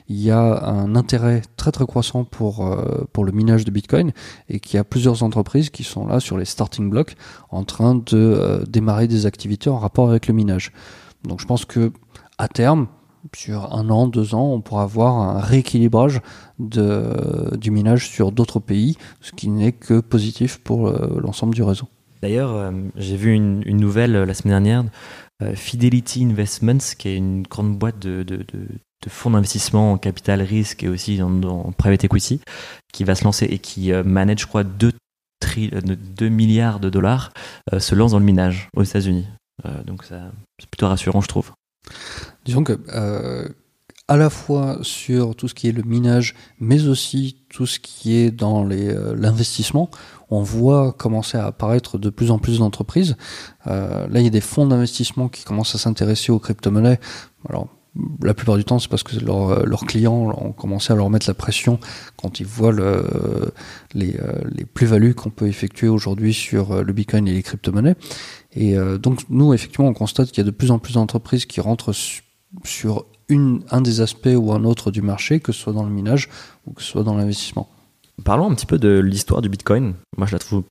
[0.08, 4.12] il y a un intérêt très très croissant pour, euh, pour le minage de Bitcoin
[4.48, 7.16] et qu'il y a plusieurs entreprises qui sont là sur les starting blocks
[7.50, 10.70] en train de démarrer des activités en rapport avec le minage.
[11.24, 11.90] Donc je pense que
[12.38, 12.86] à terme,
[13.34, 16.20] sur un an, deux ans, on pourra avoir un rééquilibrage
[16.58, 21.88] du minage sur d'autres pays, ce qui n'est que positif pour euh, l'ensemble du réseau.
[22.22, 24.84] D'ailleurs, euh, j'ai vu une, nouvelle euh, la semaine dernière,
[25.54, 28.44] Fidelity Investments, qui est une grande boîte de, de,
[29.08, 32.40] fonds d'investissement en capital risque et aussi en, private equity,
[32.92, 34.92] qui va se lancer et qui manage, je crois, 2,
[35.58, 37.32] 2 milliards de dollars,
[37.78, 39.26] se lance dans le minage aux États-Unis.
[39.84, 41.52] donc c'est plutôt rassurant, je trouve.
[42.46, 43.48] Disons que euh,
[44.08, 48.16] à la fois sur tout ce qui est le minage, mais aussi tout ce qui
[48.16, 49.90] est dans euh, l'investissement,
[50.30, 53.16] on voit commencer à apparaître de plus en plus d'entreprises.
[53.66, 57.00] Euh, là, il y a des fonds d'investissement qui commencent à s'intéresser aux crypto-monnaies.
[57.48, 57.66] Alors,
[58.22, 61.34] la plupart du temps, c'est parce que leurs clients ont commencé à leur mettre la
[61.34, 61.80] pression
[62.16, 63.52] quand ils voient le,
[63.94, 64.18] les,
[64.52, 67.94] les plus-values qu'on peut effectuer aujourd'hui sur le Bitcoin et les crypto-monnaies.
[68.52, 71.62] Et donc, nous, effectivement, on constate qu'il y a de plus en plus d'entreprises qui
[71.62, 71.94] rentrent
[72.64, 75.90] sur une, un des aspects ou un autre du marché, que ce soit dans le
[75.90, 76.28] minage
[76.66, 77.68] ou que ce soit dans l'investissement.
[78.24, 79.94] Parlons un petit peu de l'histoire du Bitcoin.
[80.16, 80.64] Moi, je la trouve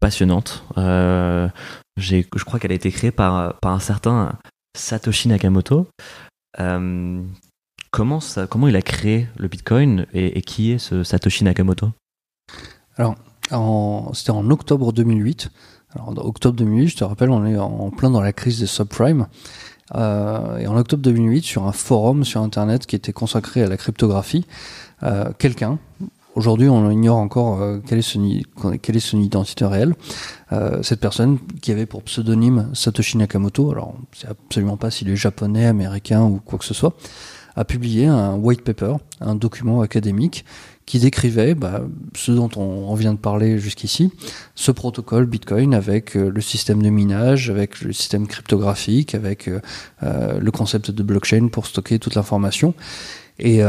[0.00, 0.64] passionnante.
[0.76, 1.48] Euh,
[1.96, 4.38] je crois qu'elle a été créée par, par un certain
[4.76, 5.86] Satoshi Nakamoto.
[6.60, 7.22] Euh,
[7.90, 11.90] comment, ça, comment il a créé le Bitcoin et, qui est ce Satoshi Nakamoto?
[12.96, 13.16] Alors,
[14.14, 15.50] c'était en octobre 2008.
[15.94, 18.66] Alors, en octobre 2008, je te rappelle, on est en plein dans la crise des
[18.66, 19.28] subprimes.
[19.94, 23.76] Euh, et en octobre 2008, sur un forum sur Internet qui était consacré à la
[23.76, 24.46] cryptographie,
[25.02, 25.78] euh, quelqu'un,
[26.34, 29.94] aujourd'hui on ignore encore euh, quelle, est son, identité réelle,
[30.82, 35.16] cette personne qui avait pour pseudonyme Satoshi Nakamoto, alors on sait absolument pas s'il est
[35.16, 36.94] japonais, américain ou quoi que ce soit,
[37.56, 40.44] a publié un white paper, un document académique
[40.86, 41.82] qui décrivait bah,
[42.14, 44.10] ce dont on, vient de parler jusqu'ici,
[44.54, 49.60] ce protocole Bitcoin avec euh, le système de minage, avec le système cryptographique, avec euh,
[50.02, 52.74] euh, le concept de blockchain pour stocker toute l'information,
[53.38, 53.62] et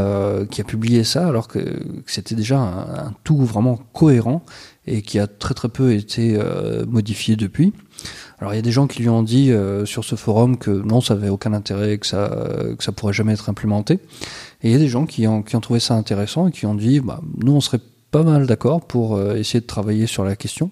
[0.52, 4.44] qui a publié ça alors que, c'était déjà un, un, tout vraiment cohérent
[4.86, 6.38] et qui a très très peu été
[6.86, 7.74] modifié depuis.
[8.40, 9.52] Alors il y a des gens qui lui ont dit
[9.86, 12.30] sur ce forum que non, ça avait aucun intérêt, que ça
[12.78, 14.00] que ça pourrait jamais être implémenté.
[14.64, 16.66] Et il y a des gens qui ont, qui ont trouvé ça intéressant et qui
[16.66, 17.80] ont dit, bah, nous, on serait
[18.14, 20.70] pas mal d'accord pour euh, essayer de travailler sur la question.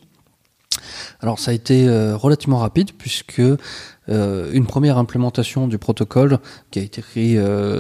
[1.22, 6.38] Alors ça a été euh, relativement rapide puisque euh, une première implémentation du protocole
[6.70, 7.38] qui a été écrit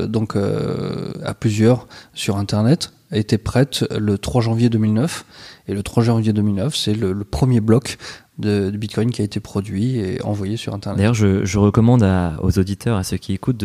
[0.08, 5.26] donc à plusieurs sur internet a été prête le 3 janvier 2009
[5.67, 7.98] et le 3 janvier 2009 c'est le, premier bloc
[8.41, 10.97] de, Bitcoin qui a été produit et envoyé sur internet.
[10.97, 12.04] D'ailleurs je, recommande
[12.41, 13.63] aux auditeurs à ceux qui écoutent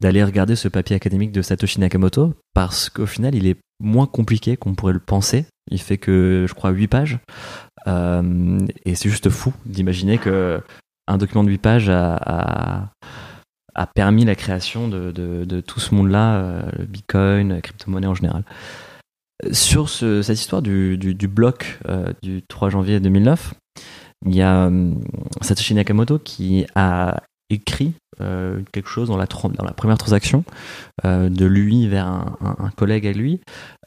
[0.00, 4.56] d'aller regarder ce papier académique de Satoshi Nakamoto parce qu'au final, il est moins compliqué
[4.56, 5.46] qu'on pourrait le penser.
[5.70, 7.18] Il fait que, je crois, 8 pages.
[7.86, 10.60] Euh, et c'est juste fou d'imaginer que
[11.06, 12.90] un document de 8 pages a,
[13.74, 18.14] a, permis la création de, de, tout ce monde-là, euh, le Bitcoin, la crypto-monnaie en
[18.14, 18.44] général.
[19.52, 23.54] Sur ce, cette histoire du, du, du bloc euh, du 3 janvier 2009,
[24.24, 24.70] il y a
[25.40, 30.44] Satoshi Nakamoto qui a écrit euh, quelque chose dans la, première transaction
[31.04, 33.40] euh, de lui vers un, collègue à lui.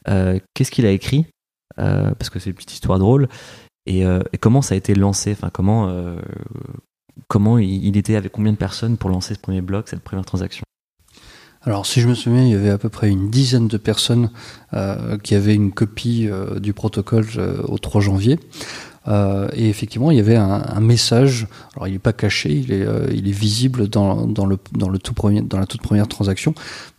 [0.08, 1.26] Euh, qu'est-ce qu'il a écrit?
[1.76, 3.28] Parce que c'est une petite histoire drôle.
[3.86, 5.30] Et, et, comment ça a été lancé?
[5.30, 6.16] Enfin, comment,
[7.28, 10.64] comment il, était avec combien de personnes pour lancer ce premier bloc, cette première transaction?
[11.62, 14.30] Alors, si je me souviens, il y avait à peu près une dizaine de personnes
[15.22, 17.26] qui avaient une copie du protocole
[17.68, 18.40] au 3 janvier.
[19.08, 21.46] Euh, et effectivement, il y avait un, message.
[21.74, 25.66] Alors, il n'est pas caché, il est, euh, visible dans, le, tout premier, dans la
[25.66, 26.54] toute première transaction.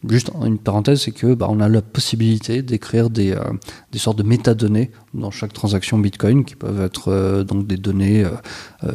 [0.07, 3.43] Juste une parenthèse, c'est que bah, on a la possibilité d'écrire des, euh,
[3.95, 8.23] sortes de métadonnées dans chaque transaction Bitcoin, qui peuvent être donc des données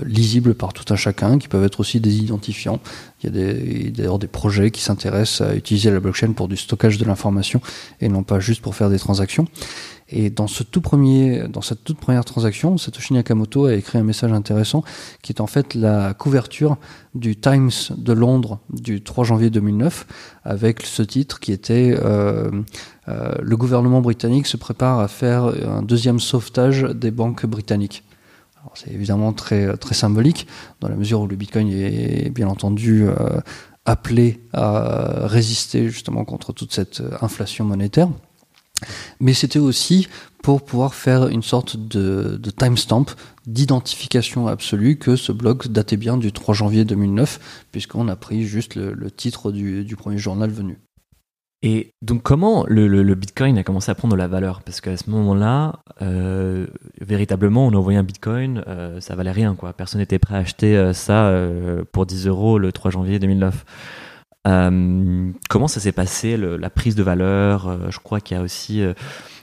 [0.05, 2.79] lisibles par tout un chacun, qui peuvent être aussi des identifiants.
[3.23, 6.99] Il y a d'ailleurs des projets qui s'intéressent à utiliser la blockchain pour du stockage
[6.99, 7.61] de l'information
[8.01, 9.47] et non pas juste pour faire des transactions.
[10.09, 14.03] Et dans ce tout premier, dans cette toute première transaction, Satoshi Nakamoto a écrit un
[14.03, 14.85] message intéressant
[15.23, 16.77] qui est en fait la couverture
[17.15, 20.07] du Times de Londres du 3 janvier 2009
[20.45, 22.51] avec ce titre qui était euh,
[23.09, 28.05] euh, le gouvernement britannique se prépare à faire un deuxième sauvetage des banques britanniques.
[28.75, 30.47] C'est évidemment très très symbolique
[30.81, 33.41] dans la mesure où le Bitcoin est bien entendu euh,
[33.85, 38.09] appelé à résister justement contre toute cette inflation monétaire
[39.21, 40.09] mais c'était aussi
[40.43, 43.07] pour pouvoir faire une sorte de, timestamp,
[43.47, 48.75] d'identification absolue que ce blog datait bien du 3 janvier 2009, puisqu'on a pris juste
[48.75, 50.79] le, titre du, premier journal venu.
[51.63, 54.61] Et donc comment le, Bitcoin a commencé à prendre de la valeur?
[54.63, 56.67] Parce qu'à ce moment-là, euh,
[57.01, 59.55] véritablement, on envoyait un Bitcoin, euh, ça valait rien.
[59.55, 59.73] quoi.
[59.73, 61.33] Personne n'était prêt à acheter euh, ça
[61.91, 63.65] pour 10 euros le 3 janvier 2009.
[64.47, 68.43] Euh, comment ça s'est passé, la prise de valeur euh, Je crois qu'il y a
[68.43, 68.93] aussi euh,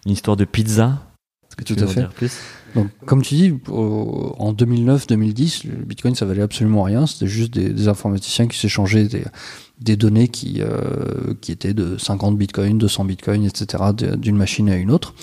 [0.05, 1.01] une histoire de pizza.
[1.47, 2.01] Est-ce que tu Tout à fait.
[2.01, 2.37] Dire plus?
[2.75, 7.05] Donc, comme tu dis, en 2009-2010, le Bitcoin, ça valait absolument rien.
[7.05, 9.25] C'était juste des, informaticiens qui s'échangeaient des,
[9.81, 10.61] des données qui,
[11.41, 13.83] qui étaient de 50 Bitcoins, 200 Bitcoins, etc.,
[14.15, 15.13] d'une machine à une autre.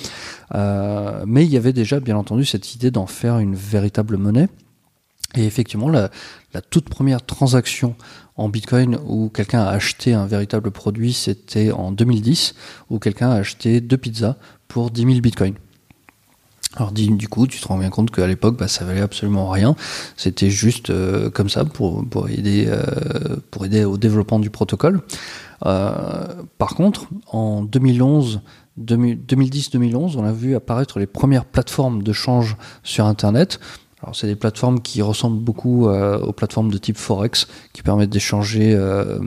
[0.54, 4.50] mais il y avait déjà, bien entendu, cette idée d'en faire une véritable monnaie.
[5.34, 6.10] Et effectivement, la,
[6.52, 7.96] la toute première transaction
[8.38, 12.54] en Bitcoin où quelqu'un a acheté un véritable produit, c'était en 2010,
[12.88, 14.36] où quelqu'un a acheté deux pizzas
[14.68, 15.54] pour 10 000 Bitcoins.
[16.76, 19.74] Alors du coup, tu te rends bien compte qu'à l'époque, bah, ça valait absolument rien.
[20.16, 25.00] C'était juste euh, comme ça pour, aider euh, pour aider au développement du protocole.
[25.66, 26.26] Euh,
[26.58, 28.42] par contre, en 2011,
[28.80, 33.58] 2010-2011, on a vu apparaître les premières plateformes de change sur Internet
[34.02, 38.10] alors c'est des plateformes qui ressemblent beaucoup euh, aux plateformes de type Forex, qui permettent
[38.10, 39.18] d'échanger euh,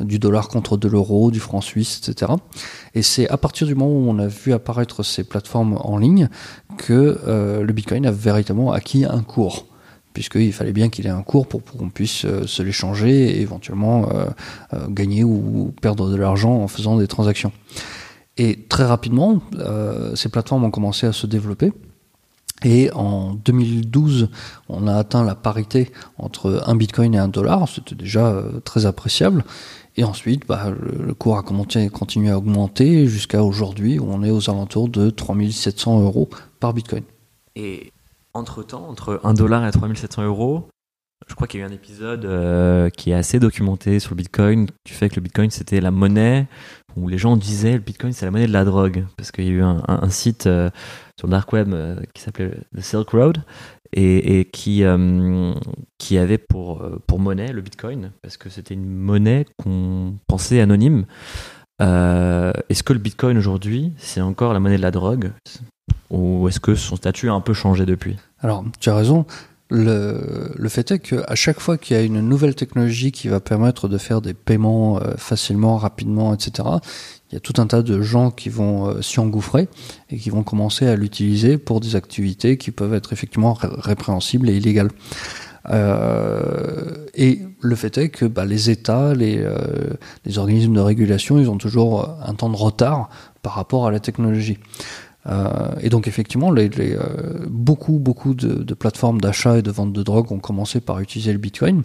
[0.00, 2.32] du dollar contre de l'euro, du franc suisse, etc.
[2.94, 6.28] Et c'est à partir du moment où on a vu apparaître ces plateformes en ligne
[6.78, 9.66] que euh, le Bitcoin a véritablement acquis un cours
[10.14, 14.08] puisqu'il fallait bien qu'il ait un cours pour, qu'on puisse se l'échanger et éventuellement
[14.88, 17.50] gagner ou perdre de l'argent en faisant des transactions.
[18.36, 19.42] Et très rapidement,
[20.14, 21.72] ces plateformes ont commencé à se développer.
[22.62, 24.28] Et en 2012,
[24.68, 27.68] on a atteint la parité entre un bitcoin et un dollar.
[27.68, 29.44] C'était déjà euh, très appréciable.
[29.96, 34.50] Et ensuite, bah, le, cours a continué à augmenter jusqu'à aujourd'hui où on est aux
[34.50, 37.04] alentours de 3700 euros par bitcoin.
[37.54, 37.92] Et
[38.32, 40.68] entre-temps, entre 1 dollar et 3700 euros,
[41.28, 44.16] je crois qu'il y a eu un épisode euh, qui est assez documenté sur le
[44.16, 46.46] Bitcoin, du fait que le Bitcoin c'était la monnaie
[46.96, 49.48] où les gens disaient le Bitcoin c'est la monnaie de la drogue parce qu'il y
[49.48, 50.70] a eu un, site euh,
[51.18, 53.38] sur le dark web euh, qui s'appelait The Silk Road
[53.92, 54.82] et, qui
[55.98, 61.06] qui avait pour pour monnaie le Bitcoin parce que c'était une monnaie qu'on pensait anonyme.
[61.78, 65.30] est-ce que le Bitcoin aujourd'hui c'est encore la monnaie de la drogue?
[66.10, 68.16] Ou est-ce que son statut a un peu changé depuis?
[68.40, 69.26] Alors tu as raison.
[69.70, 73.88] Le, fait est qu'à chaque fois qu'il y a une nouvelle technologie qui va permettre
[73.88, 76.68] de faire des paiements euh, facilement, rapidement, etc.,
[77.30, 79.68] il y a tout un tas de gens qui vont euh, s'y engouffrer
[80.10, 84.56] et qui vont commencer à l'utiliser pour des activités qui peuvent être effectivement répréhensibles et
[84.56, 84.90] illégales.
[85.70, 89.48] Euh, et le fait est que bah, les États, les
[90.36, 93.08] organismes de régulation, ils ont toujours un temps de retard
[93.40, 94.58] par rapport à la technologie.
[95.26, 100.30] Euh, et donc effectivement, euh, beaucoup beaucoup de, plateformes d'achat et de vente de drogue
[100.32, 101.82] ont commencé par utiliser le Bitcoin,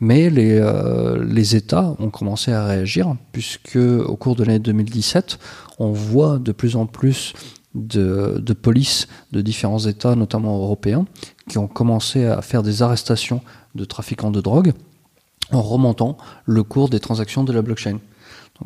[0.00, 5.38] mais les, euh, États ont commencé à réagir puisque au cours de l'année 2017,
[5.78, 7.34] on voit de plus en plus
[7.74, 11.06] de, de polices de différents États, notamment européens,
[11.48, 13.42] qui ont commencé à faire des arrestations
[13.74, 14.72] de trafiquants de drogue
[15.52, 16.16] en remontant
[16.46, 17.98] le cours des transactions de la blockchain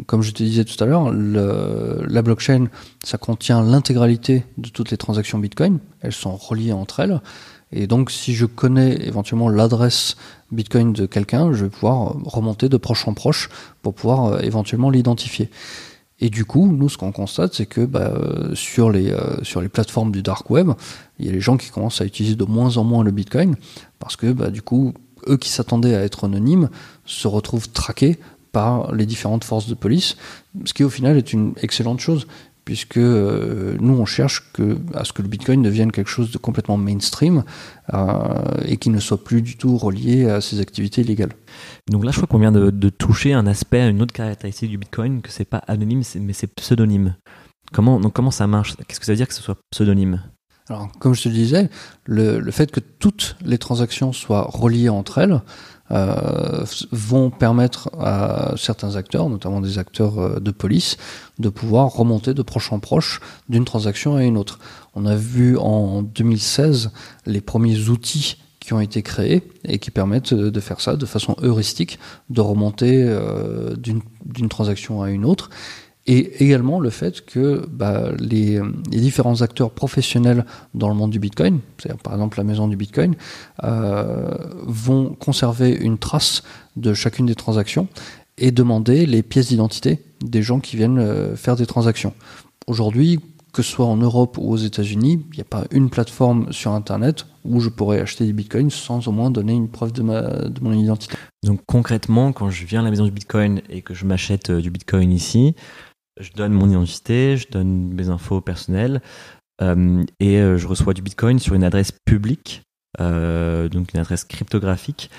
[0.07, 2.67] comme je te disais tout à l'heure, la blockchain,
[3.03, 5.79] ça contient l'intégralité de toutes les transactions Bitcoin.
[6.01, 7.21] Elles sont reliées entre elles.
[7.73, 10.17] Et donc, si je connais éventuellement l'adresse
[10.53, 13.49] Bitcoin de quelqu'un, je vais pouvoir remonter de proche en proche
[13.83, 15.51] pour pouvoir euh, éventuellement l'identifier.
[16.21, 18.15] Et du coup, nous, ce qu'on constate, c'est que bah,
[18.55, 20.71] sur, les, euh, sur les plateformes du dark web,
[21.19, 23.57] il y a les gens qui commencent à utiliser de moins en moins le Bitcoin
[23.99, 24.95] parce que, bah, du coup,
[25.29, 26.71] eux qui s'attendaient à être anonymes
[27.05, 28.19] se retrouvent traqués
[28.57, 30.17] par les différentes forces de police,
[30.65, 32.27] ce qui au final est une excellente chose,
[32.65, 36.39] puisque euh, nous on cherche que, à ce que le Bitcoin devienne quelque chose de
[36.39, 37.45] complètement mainstream
[37.93, 37.99] euh,
[38.65, 41.35] et qui ne soit plus du tout relié à ces activités illégales.
[41.91, 45.21] Donc là je crois qu'on vient de, toucher un aspect, une autre caractéristique du Bitcoin,
[45.21, 47.15] que c'est pas anonyme mais c'est pseudonyme.
[47.75, 48.75] Comment, donc comment ça marche?
[48.89, 50.23] Qu'est-ce que ça veut dire que ce soit pseudonyme?
[50.69, 51.71] Alors, comme je te disais,
[52.05, 55.41] le, fait que toutes les transactions soient reliées entre elles,
[55.93, 60.97] euh, vont permettre à certains acteurs, notamment des acteurs euh, de police,
[61.39, 64.59] de pouvoir remonter de proche en proche d'une transaction à une autre.
[64.97, 66.91] On a vu en 2016
[67.27, 71.37] les premiers outils qui ont été créés et qui permettent de faire ça de façon
[71.41, 72.01] heuristique,
[72.31, 75.51] de remonter euh, d'une transaction à une autre
[76.07, 81.19] et également le fait que bah, les, les, différents acteurs professionnels dans le monde du
[81.19, 83.15] Bitcoin, c'est-à-dire par exemple la maison du Bitcoin,
[83.65, 86.43] euh, vont conserver une trace
[86.77, 87.89] de chacune des transactions
[88.39, 92.15] et demander les pièces d'identité des gens qui viennent euh, faire des transactions.
[92.67, 93.21] Aujourd'hui,
[93.53, 96.73] que ce soit en Europe ou aux États-Unis, il n'y a pas une plateforme sur
[96.73, 100.23] Internet où je pourrais acheter des bitcoins sans au moins donner une preuve de, ma,
[100.23, 101.17] de mon identité.
[101.43, 104.61] Donc concrètement, quand je viens à la maison du bitcoin et que je m'achète euh,
[104.61, 105.55] du bitcoin ici,
[106.19, 109.01] je donne mon identité, je donne mes infos personnelles
[109.63, 112.63] euh, et euh, je reçois du Bitcoin sur une adresse publique,
[113.01, 115.11] euh, donc une adresse cryptographique,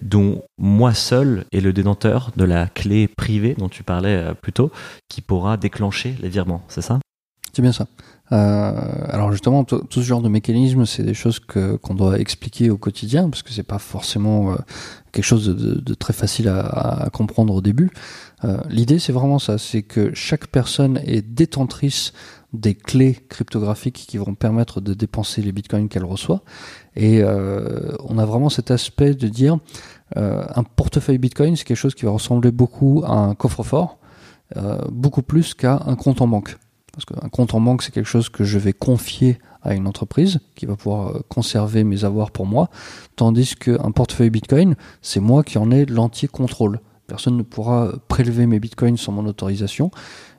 [0.00, 4.70] dont moi seul est le détenteur de la clé privée dont tu parlais plus tôt,
[5.08, 7.00] qui pourra déclencher les virements, c'est ça?
[7.52, 7.86] C'est bien ça.
[8.30, 12.76] Alors justement, tout ce genre de mécanisme, c'est des choses que qu'on doit expliquer au
[12.76, 14.56] quotidien, parce que c'est pas forcément
[15.14, 17.90] quelque chose de, très facile à, comprendre au début.
[18.44, 22.12] Euh, l'idée, c'est vraiment ça, c'est que chaque personne est détentrice
[22.52, 26.42] des clés cryptographiques qui vont permettre de dépenser les bitcoins qu'elle reçoit.
[26.96, 29.58] Et euh, on a vraiment cet aspect de dire
[30.16, 33.98] euh, un portefeuille bitcoin, c'est quelque chose qui va ressembler beaucoup à un coffre-fort,
[34.92, 36.56] beaucoup plus qu'à un compte en banque.
[36.94, 40.40] Parce qu'un compte en banque, c'est quelque chose que je vais confier à une entreprise
[40.54, 42.70] qui va pouvoir conserver mes avoirs pour moi,
[43.16, 46.80] tandis qu'un portefeuille Bitcoin, c'est moi qui en ai l'entier contrôle.
[47.06, 49.90] Personne ne pourra prélever mes bitcoins sans mon autorisation,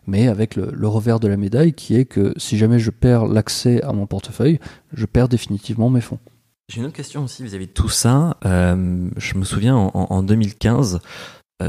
[0.07, 3.83] mais avec le, revers de la médaille qui est que si jamais je perds l'accès
[3.83, 4.59] à mon portefeuille,
[4.93, 6.19] je perds définitivement mes fonds.
[6.67, 8.37] J'ai une autre question aussi vis-à-vis de tout ça.
[8.45, 10.99] Euh, je me souviens en, 2015, euh,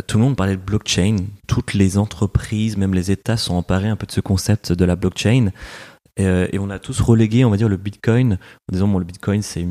[0.07, 1.17] tout le monde parlait de blockchain.
[1.47, 4.97] Toutes les entreprises, même les États, sont emparés un peu de ce concept de la
[4.97, 5.53] blockchain.
[6.19, 9.05] Euh, et, on a tous relégué, on va dire, le Bitcoin en disant bon, le
[9.05, 9.67] Bitcoin c'est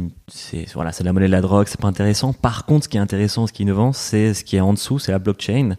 [0.74, 2.34] voilà, c'est la monnaie de la drogue, c'est pas intéressant.
[2.34, 4.74] Par contre, ce qui est intéressant, ce qui est innovant, c'est ce qui est en
[4.74, 5.76] dessous, c'est la blockchain.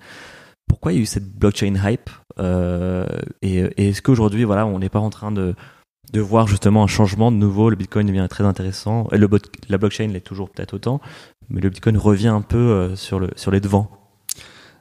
[0.68, 2.10] Pourquoi il y a eu cette blockchain hype
[2.40, 3.06] euh,
[3.42, 5.54] Et, est-ce qu'aujourd'hui, voilà, on n'est pas en train de
[6.12, 7.70] de voir justement un changement de nouveau?
[7.70, 9.08] Le Bitcoin devient très intéressant.
[9.12, 9.28] Et le
[9.68, 11.00] la blockchain l'est toujours peut-être autant,
[11.48, 14.05] mais le Bitcoin revient un peu euh, sur, le, sur les devants.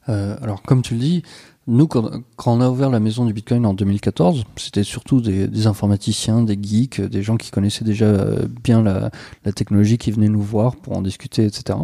[0.09, 1.23] Euh, alors, comme tu le dis,
[1.67, 2.11] nous, quand,
[2.45, 7.01] on a ouvert la maison du Bitcoin en 2014, c'était surtout des, informaticiens, des geeks,
[7.01, 9.09] des gens qui connaissaient déjà euh, bien la,
[9.51, 11.79] technologie, qui venaient nous voir pour en discuter, etc.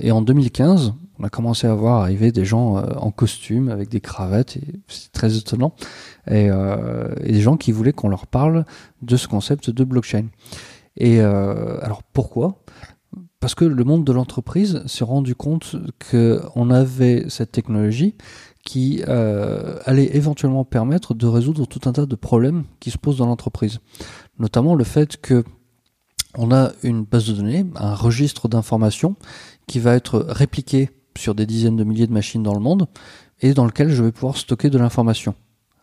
[0.00, 4.00] et en 2015, on a commencé à voir arriver des gens en costume avec des
[4.00, 5.74] cravates, et c'est très étonnant,
[6.30, 8.64] et, et, des gens qui voulaient qu'on leur parle
[9.02, 10.28] de ce concept de blockchain.
[10.96, 12.62] Et alors pourquoi?
[13.40, 15.76] Parce que le monde de l'entreprise s'est rendu compte
[16.10, 18.14] qu'on avait cette technologie
[18.64, 23.16] qui euh, allait éventuellement permettre de résoudre tout un tas de problèmes qui se posent
[23.16, 23.78] dans l'entreprise.
[24.38, 25.44] Notamment le fait que
[26.36, 29.16] on a une base de données, un registre d'informations
[29.66, 32.86] qui va être répliqué sur des dizaines de milliers de machines dans le monde
[33.40, 35.34] et dans lequel je vais pouvoir stocker de l'information.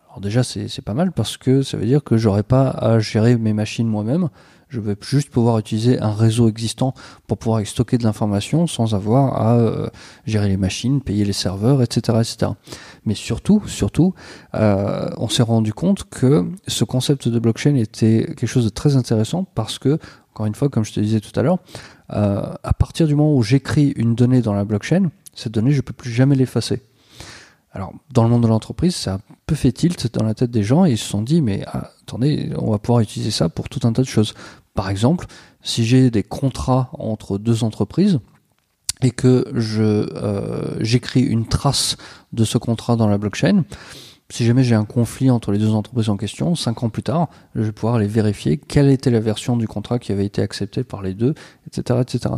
[0.08, 3.36] Alors déjà c'est pas mal parce que ça veut dire que j'aurai pas à gérer
[3.36, 4.30] mes machines moi-même,
[4.68, 6.94] je vais juste pouvoir utiliser un réseau existant
[7.26, 9.88] pour pouvoir stocker de l'information sans avoir à euh,
[10.26, 12.52] gérer les machines, payer les serveurs, etc., etc.
[13.04, 14.14] Mais surtout, surtout,
[14.54, 18.96] euh, on s'est rendu compte que ce concept de blockchain était quelque chose de très
[18.96, 19.98] intéressant parce que,
[20.32, 21.58] encore une fois, comme je te disais tout à l'heure,
[22.12, 25.80] euh, à partir du moment où j'écris une donnée dans la blockchain, cette donnée, je
[25.80, 26.82] peux plus jamais l'effacer.
[27.72, 30.50] Alors, dans le monde de l'entreprise, ça a un peu fait tilt dans la tête
[30.50, 33.48] des gens et ils se sont dit, mais ah, attendez, on va pouvoir utiliser ça
[33.48, 34.34] pour tout un tas de choses.
[34.74, 35.26] Par exemple,
[35.62, 38.20] si j'ai des contrats entre deux entreprises
[39.02, 41.96] et que euh, j'écris une trace
[42.32, 43.64] de ce contrat dans la blockchain,
[44.30, 47.28] si jamais j'ai un conflit entre les deux entreprises en question, cinq ans plus tard,
[47.54, 50.84] je vais pouvoir aller vérifier quelle était la version du contrat qui avait été acceptée
[50.84, 51.34] par les deux,
[51.66, 52.34] etc., etc.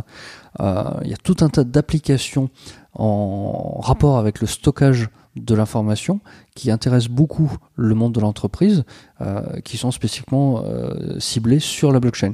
[0.61, 2.49] Euh, il y a tout un tas d'applications
[2.93, 6.19] en rapport avec le stockage de l'information
[6.55, 8.83] qui intéressent beaucoup le monde de l'entreprise,
[9.21, 12.33] euh, qui sont spécifiquement euh, ciblés sur la blockchain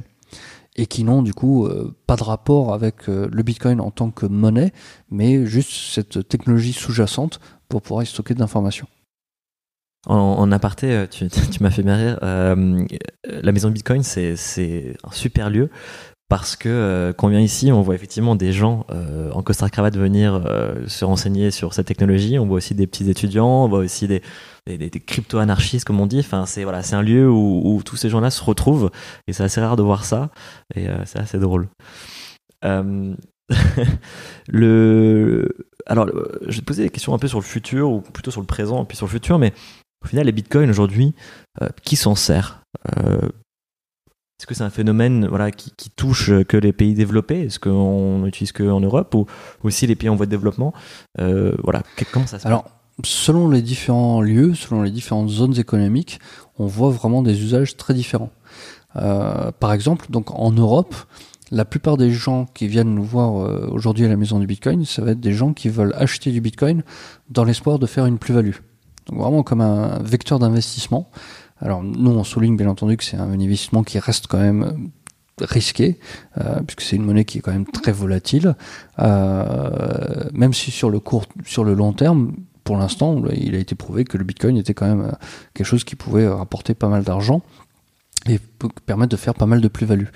[0.76, 4.26] et qui n'ont du coup euh, pas de rapport avec le Bitcoin en tant que
[4.26, 4.72] monnaie,
[5.10, 8.86] mais juste cette technologie sous-jacente pour pouvoir y stocker de l'information.
[10.06, 11.28] En, aparté, tu,
[11.60, 12.18] m'as fait rire.
[12.22, 15.70] la maison Bitcoin, c'est un super lieu
[16.28, 19.70] parce que euh, quand on vient ici, on voit effectivement des gens euh, en costard
[19.70, 22.38] cravate venir euh, se renseigner sur cette technologie.
[22.38, 24.22] On voit aussi des petits étudiants, on voit aussi des,
[24.66, 26.20] des, crypto-anarchistes, comme on dit.
[26.20, 28.90] Enfin, c'est voilà, c'est un lieu où, où tous ces gens-là se retrouvent,
[29.26, 30.30] et c'est assez rare de voir ça,
[30.74, 31.68] et c'est assez drôle.
[34.48, 35.48] le,
[35.86, 36.10] alors,
[36.46, 38.46] je vais te poser des questions un peu sur le futur, ou plutôt sur le
[38.46, 39.54] présent, puis sur le futur, mais
[40.04, 41.14] au final, les bitcoins aujourd'hui,
[41.82, 42.60] qui s'en sert?
[44.38, 47.46] Est-ce que c'est un phénomène voilà, qui, touche que les pays développés?
[47.46, 49.26] Est-ce qu'on n'utilise qu'en Europe ou
[49.64, 50.72] aussi les pays en voie de développement
[51.18, 51.82] euh, voilà,
[52.12, 52.66] Comment ça se Alors,
[53.04, 56.20] selon les différents lieux, selon les différentes zones économiques,
[56.56, 58.30] on voit vraiment des usages très différents.
[58.94, 60.94] Euh, par exemple, donc en Europe,
[61.50, 64.84] la plupart des gens qui viennent nous voir euh, aujourd'hui à la maison du Bitcoin,
[64.84, 66.84] ça va être des gens qui veulent acheter du Bitcoin
[67.28, 68.54] dans l'espoir de faire une plus-value.
[69.10, 71.10] Vraiment comme un vecteur d'investissement.
[71.60, 75.44] Alors nous, on souligne bien entendu que c'est un investissement qui reste quand même euh,
[75.44, 75.98] risqué,
[76.38, 78.54] euh, puisque c'est une monnaie qui est quand même très volatile,
[78.98, 82.32] euh, même si sur le court, sur le long terme,
[82.64, 85.12] pour l'instant, il a été prouvé que le Bitcoin était quand même
[85.54, 87.40] quelque chose qui pouvait rapporter pas mal d'argent
[88.28, 88.38] et
[88.84, 90.08] permettre de faire pas mal de plus-value.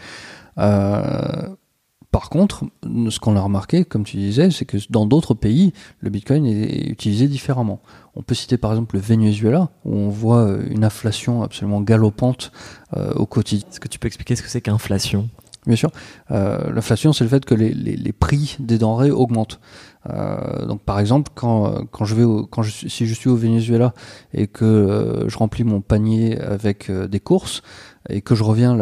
[2.12, 6.10] Par contre, ce qu'on a remarqué, comme tu disais, c'est que dans d'autres pays, le
[6.10, 7.80] Bitcoin est utilisé différemment.
[8.14, 12.52] On peut citer par exemple le Venezuela, où on voit euh, une inflation absolument galopante
[12.98, 13.66] euh, au quotidien.
[13.70, 15.30] Est-ce que tu peux expliquer ce que c'est qu'inflation?
[15.66, 15.90] Bien sûr.
[16.32, 19.60] Euh, l'inflation, c'est le fait que les, les, prix des denrées augmentent.
[20.08, 23.94] Donc, par exemple, quand, quand je vais, quand je, si je suis au Venezuela
[24.34, 27.62] et que je remplis mon panier avec des courses,
[28.08, 28.76] et que je reviens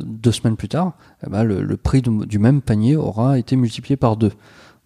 [0.00, 0.94] deux semaines plus tard,
[1.24, 4.32] eh ben le, prix du même panier aura été multiplié par deux.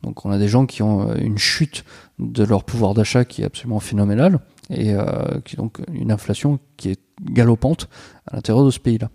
[0.02, 1.84] Donc on a des gens qui ont euh, une chute
[2.18, 4.38] de leur pouvoir d'achat qui est absolument phénoménale
[4.70, 7.88] et euh, qui donc une inflation qui est galopante
[8.26, 9.10] à l'intérieur de ce pays-là.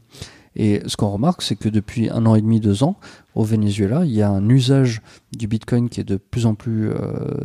[0.56, 2.97] Et ce qu'on remarque, c'est que depuis un an et demi, deux ans,
[3.34, 5.01] au Venezuela, il y a un usage
[5.36, 6.95] du Bitcoin qui est de plus en plus euh,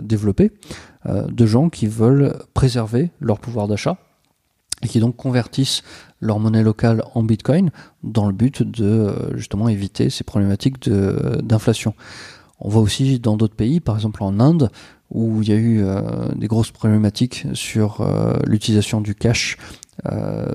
[0.02, 0.52] développé,
[1.06, 3.96] de gens qui veulent préserver leur pouvoir d'achat
[4.82, 5.82] et qui donc convertissent
[6.20, 7.70] leur monnaie locale en Bitcoin
[8.02, 11.94] dans le but de euh, justement éviter ces problématiques d'inflation.
[12.60, 14.70] On voit aussi dans d'autres pays, par exemple en Inde,
[15.10, 19.56] où il y a eu euh, des grosses problématiques sur euh, l'utilisation du cash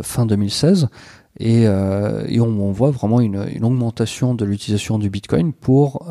[0.02, 0.88] fin 2016.
[1.40, 6.08] Et, et on, voit vraiment une, augmentation de l'utilisation du Bitcoin pour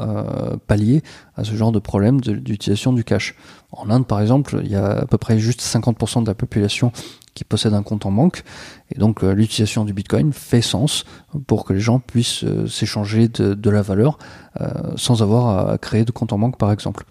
[0.67, 1.03] pallier
[1.35, 3.35] à ce genre de problème d'utilisation du cash.
[3.73, 6.93] En Inde, par exemple, il y a à peu près juste 50% de la population
[7.33, 8.43] qui possèdent un compte en banque.
[8.95, 11.05] Et donc l'utilisation du Bitcoin fait sens
[11.47, 14.19] pour que les gens puissent s'échanger de, la valeur
[14.97, 17.07] sans avoir à créer de compte en banque par exemple.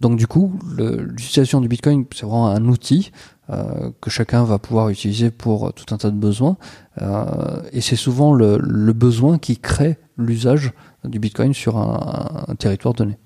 [0.00, 3.12] Donc du coup, l'utilisation du Bitcoin, c'est vraiment un outil
[3.50, 6.56] euh, que chacun va pouvoir utiliser pour tout un tas de besoins.
[7.00, 8.58] Euh, et c'est souvent le,
[8.92, 10.72] besoin qui crée l'usage
[11.04, 13.16] du Bitcoin sur un, territoire donné.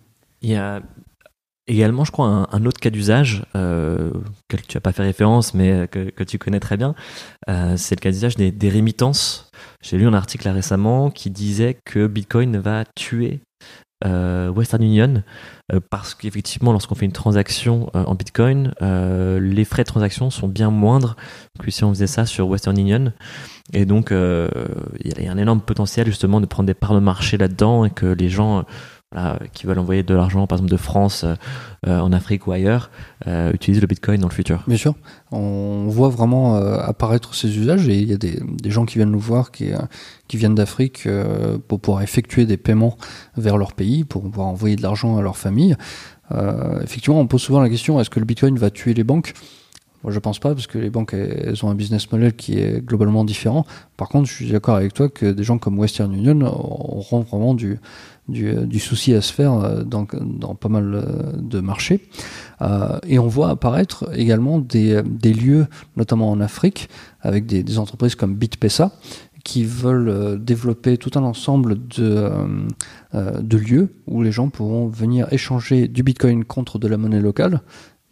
[0.42, 0.82] Il y a
[1.66, 4.10] également, je crois, un, autre cas d'usage euh,
[4.48, 6.94] tu n'as pas fait référence, mais que, tu connais très bien.
[7.76, 9.50] c'est le cas d'usage des, des rémittances.
[9.82, 13.40] J'ai lu un article récemment qui disait que Bitcoin va tuer
[14.04, 15.22] euh, Western Union
[15.72, 20.48] euh, parce qu'effectivement lorsqu'on fait une transaction euh, en Bitcoin les frais de transaction sont
[20.48, 21.16] bien moindres
[21.58, 23.12] que si on faisait ça sur Western Union.
[23.72, 27.38] Et donc il y a un énorme potentiel justement de prendre des parts de marché
[27.38, 28.64] là-dedans et que les gens
[29.52, 31.34] qui veulent envoyer de l'argent, par exemple de France euh,
[31.86, 32.90] euh, en Afrique ou ailleurs,
[33.26, 34.64] euh, utilisent le Bitcoin dans le futur.
[34.66, 34.94] Bien sûr,
[35.30, 39.18] on voit vraiment apparaître ces usages et il y a des, gens qui viennent nous
[39.18, 39.72] voir qui,
[40.34, 41.08] viennent d'Afrique
[41.68, 42.96] pour pouvoir effectuer des paiements
[43.36, 45.76] vers leur pays, pour pouvoir envoyer de l'argent à leur famille.
[46.82, 49.32] effectivement, on pose souvent la question est-ce que le Bitcoin va tuer les banques?
[50.02, 52.84] Moi, je pense pas, parce que les banques, elles ont un business model qui est
[52.84, 53.66] globalement différent.
[53.96, 57.54] Par contre, je suis d'accord avec toi que des gens comme Western Union auront vraiment
[57.54, 57.80] du,
[58.28, 62.00] du, du souci à se faire euh, dans, pas mal euh, de marchés.
[62.62, 65.66] Euh, et on voit apparaître également des, lieux,
[65.96, 66.88] notamment en Afrique,
[67.20, 68.92] avec des, entreprises comme BitPesa,
[69.44, 72.32] qui veulent développer tout un ensemble de,
[73.12, 77.60] de lieux où les gens pourront venir échanger du Bitcoin contre de la monnaie locale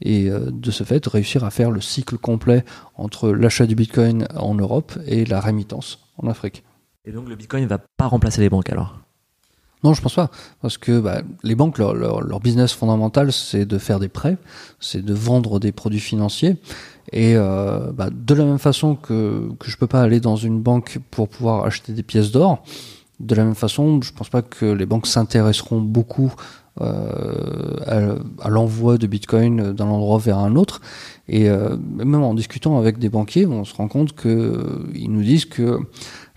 [0.01, 4.55] et de ce fait réussir à faire le cycle complet entre l'achat du Bitcoin en
[4.55, 6.63] Europe et la rémittance en Afrique.
[7.05, 9.04] Et donc le Bitcoin ne va pas remplacer les banques alors?
[9.85, 10.31] Non, je pense pas,
[10.63, 14.39] parce que bah, les banques, leur, business fondamental, c'est de faire des prêts,
[14.81, 16.57] c'est de vendre des produits financiers,
[17.13, 20.61] et euh, bah, de la même façon que que je peux pas aller dans une
[20.61, 22.63] banque pour pouvoir acheter des pièces d'or,
[23.21, 26.33] de la même façon, je pense pas que les banques s'intéresseront beaucoup
[26.81, 30.81] euh, à, l'envoi de Bitcoin d'un endroit vers un autre.
[31.29, 35.23] Et euh, même en discutant avec des banquiers, on se rend compte que ils nous
[35.23, 35.79] disent que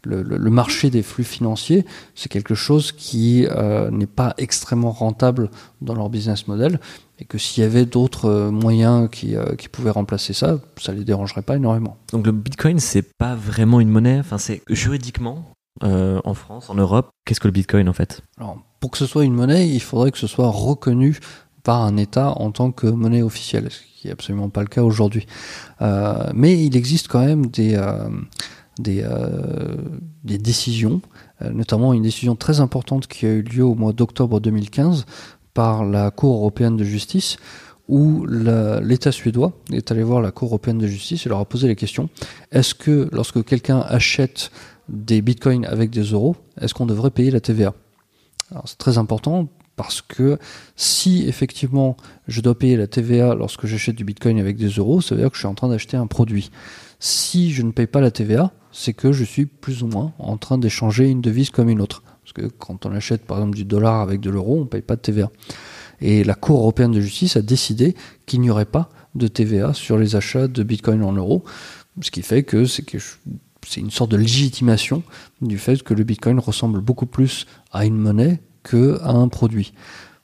[0.03, 1.85] le, marché des flux financiers,
[2.15, 5.49] c'est quelque chose qui euh, n'est pas extrêmement rentable
[5.81, 6.79] dans leur business model
[7.19, 10.93] et que s'il y avait d'autres euh, moyens qui, euh, qui, pouvaient remplacer ça, ça
[10.93, 11.97] les dérangerait pas énormément.
[12.11, 14.19] Donc le Bitcoin, c'est pas vraiment une monnaie?
[14.19, 15.51] Enfin, c'est juridiquement
[15.83, 18.23] en France, en Europe, qu'est-ce que le Bitcoin en fait?
[18.39, 21.19] Alors, pour que ce soit une monnaie, il faudrait que ce soit reconnu
[21.61, 24.81] par un État en tant que monnaie officielle, ce qui est absolument pas le cas
[24.81, 25.27] aujourd'hui.
[26.33, 27.77] mais il existe quand même des
[28.79, 29.75] des, euh,
[30.23, 31.01] des décisions,
[31.41, 35.05] euh, notamment une décision très importante qui a eu lieu au mois d'octobre 2015
[35.53, 37.37] par la Cour européenne de justice,
[37.87, 41.67] où l'État suédois est allé voir la Cour européenne de justice et leur a posé
[41.67, 42.09] la question
[42.51, 44.51] est-ce que lorsque quelqu'un achète
[44.89, 47.73] des bitcoins avec des euros, est-ce qu'on devrait payer la TVA
[48.65, 49.47] C'est très important
[49.77, 50.37] parce que
[50.75, 51.95] si effectivement
[52.27, 55.29] je dois payer la TVA lorsque j'achète du bitcoin avec des euros, ça veut dire
[55.29, 56.51] que je suis en train d'acheter un produit.
[56.99, 60.37] Si je ne paye pas la TVA, c'est que je suis plus ou moins en
[60.37, 62.03] train d'échanger une devise comme une autre.
[62.23, 64.81] Parce que quand on achète par exemple du dollar avec de l'euro, on ne paye
[64.81, 65.31] pas de TVA.
[66.01, 67.95] Et la Cour européenne de justice a décidé
[68.25, 71.43] qu'il n'y aurait pas de TVA sur les achats de Bitcoin en euros,
[72.01, 72.83] ce qui fait que c'est
[73.77, 75.03] une sorte de légitimation
[75.41, 79.73] du fait que le Bitcoin ressemble beaucoup plus à une monnaie qu'à un produit.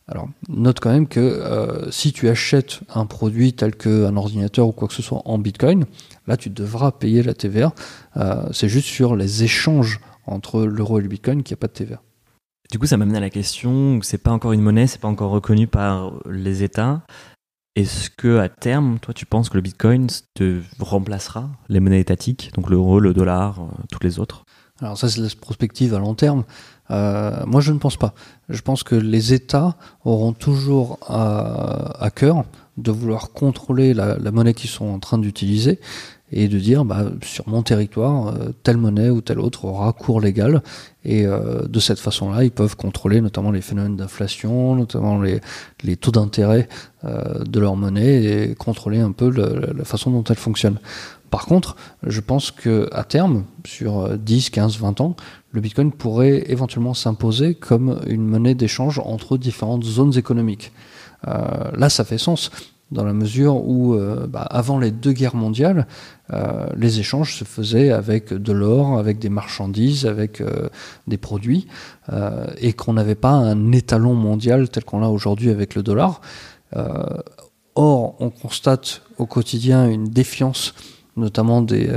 [0.08, 4.74] Alors, note quand même que euh, si tu achètes un produit tel qu'un ordinateur ou
[4.74, 5.86] quoi que ce soit en Bitcoin,
[6.28, 7.74] là tu devras payer la TVA.
[8.18, 11.68] Euh, c'est juste sur les échanges entre l'euro et le Bitcoin qu'il n'y a pas
[11.68, 12.02] de TVA.
[12.72, 15.32] Du coup, ça m'amène à la question c'est pas encore une monnaie, c'est pas encore
[15.32, 17.02] reconnu par les États.
[17.76, 22.52] Est-ce que à terme, toi, tu penses que le Bitcoin te remplacera les monnaies étatiques,
[22.54, 24.46] donc l'euro, le dollar, euh, toutes les autres?
[24.80, 26.44] Alors ça, c'est la prospective à long terme.
[26.92, 28.14] Euh, moi, je ne pense pas.
[28.50, 32.44] Je pense que les États auront toujours à, cœur
[32.78, 35.80] de vouloir contrôler la, monnaie qu'ils sont en train d'utiliser
[36.32, 40.20] et de dire bah, sur mon territoire, euh, telle monnaie ou telle autre aura cours
[40.20, 40.64] légal.
[41.06, 45.42] Et euh, de cette façon-là, ils peuvent contrôler notamment les phénomènes d'inflation, notamment les,
[45.84, 46.68] les taux d'intérêt
[47.04, 50.80] de leur monnaie et contrôler un peu la façon dont elle fonctionne.
[51.30, 55.18] Par contre, je pense que à terme, sur 10, 15, 20 ans,
[55.52, 60.72] le Bitcoin pourrait éventuellement s'imposer comme une monnaie d'échange entre différentes zones économiques.
[61.28, 62.52] Euh, là, ça fait sens
[62.92, 65.88] dans la mesure où, euh, bah, avant les deux guerres mondiales,
[66.32, 70.44] euh, les échanges se faisaient avec de l'or, avec des marchandises, avec
[71.08, 71.68] des produits,
[72.58, 76.22] et qu'on n'avait pas un étalon mondial tel qu'on l'a aujourd'hui avec le dollar.
[77.76, 80.74] or, on constate au quotidien une défiance
[81.16, 81.88] notamment des,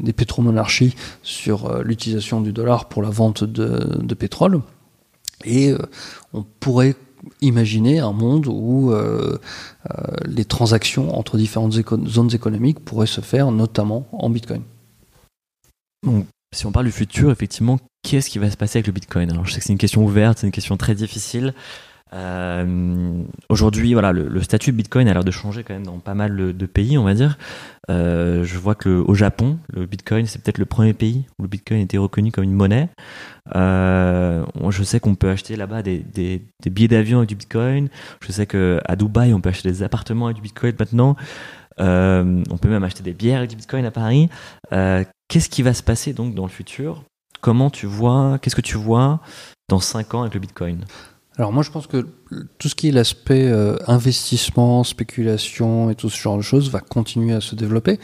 [0.00, 4.60] des pétromonarchies sur l'utilisation du dollar pour la vente de, de pétrole.
[5.44, 5.74] Et
[6.32, 6.96] on pourrait
[7.40, 8.92] imaginer un monde où
[10.24, 11.72] les transactions entre différentes
[12.06, 14.62] zones économiques pourraient se faire notamment en Bitcoin.
[16.04, 19.30] Donc, si on parle du futur, effectivement, qu'est-ce qui va se passer avec le Bitcoin?
[19.30, 21.54] Alors, je sais que c'est une question ouverte, c'est une question très difficile.
[22.12, 26.14] Euh, Aujourd'hui, voilà, le, statut de Bitcoin a l'air de changer quand même dans pas
[26.14, 27.38] mal de pays, on va dire.
[27.90, 31.48] Euh, je vois que au Japon, le Bitcoin, c'est peut-être le premier pays où le
[31.48, 32.88] Bitcoin était reconnu comme une monnaie.
[33.54, 36.04] Euh, je sais qu'on peut acheter là-bas des,
[36.66, 37.88] billets d'avion avec du Bitcoin.
[38.22, 41.16] Je sais qu'à Dubaï, on peut acheter des appartements avec du Bitcoin maintenant.
[41.78, 44.28] On peut même acheter des bières avec du Bitcoin à Paris.
[44.70, 47.02] Qu'est-ce qui va se passer donc dans le futur?
[47.40, 49.20] Comment tu vois Qu'est-ce que tu vois
[49.68, 50.84] dans 5 ans avec le Bitcoin?
[51.38, 52.06] Alors moi je pense que
[52.58, 56.80] tout ce qui est l'aspect euh, investissement, spéculation et tout ce genre de choses va
[56.80, 57.98] continuer à se développer.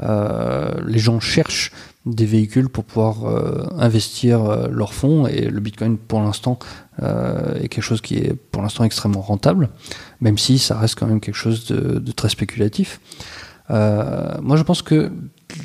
[0.00, 1.72] Euh, les gens cherchent
[2.06, 6.58] des véhicules pour pouvoir euh, investir euh, leurs fonds et le Bitcoin pour l'instant
[7.00, 9.68] est quelque chose qui est pour l'instant extrêmement rentable,
[10.20, 13.00] même si ça reste quand même quelque chose de, de très spéculatif.
[13.68, 15.12] moi je pense que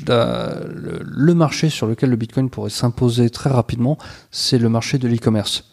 [0.07, 3.97] le, le marché sur lequel le Bitcoin pourrait s'imposer très rapidement,
[4.29, 5.72] c'est le marché de l'e-commerce.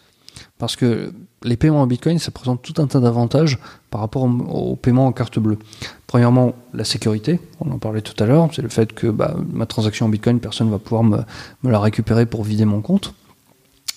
[0.61, 3.57] Parce que les paiements en Bitcoin, ça présente tout un tas d'avantages
[3.89, 5.57] par rapport aux paiements en carte bleue.
[6.05, 9.65] Premièrement, la sécurité, on en parlait tout à l'heure, c'est le fait que bah, ma
[9.65, 11.23] transaction en Bitcoin, personne ne va pouvoir me,
[11.63, 13.15] la récupérer pour vider mon compte.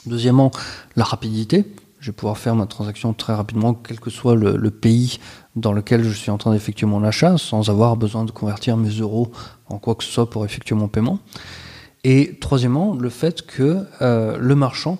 [0.06, 0.52] Deuxièmement,
[0.96, 1.66] la rapidité,
[2.00, 5.18] je vais pouvoir faire ma transaction très rapidement, quel que soit le, pays
[5.56, 9.00] dans lequel je suis en train d'effectuer mon achat, sans avoir besoin de convertir mes
[9.00, 9.30] euros
[9.68, 11.18] en quoi que ce soit pour effectuer mon paiement.
[12.04, 14.96] Et troisièmement, le fait que euh, le marchand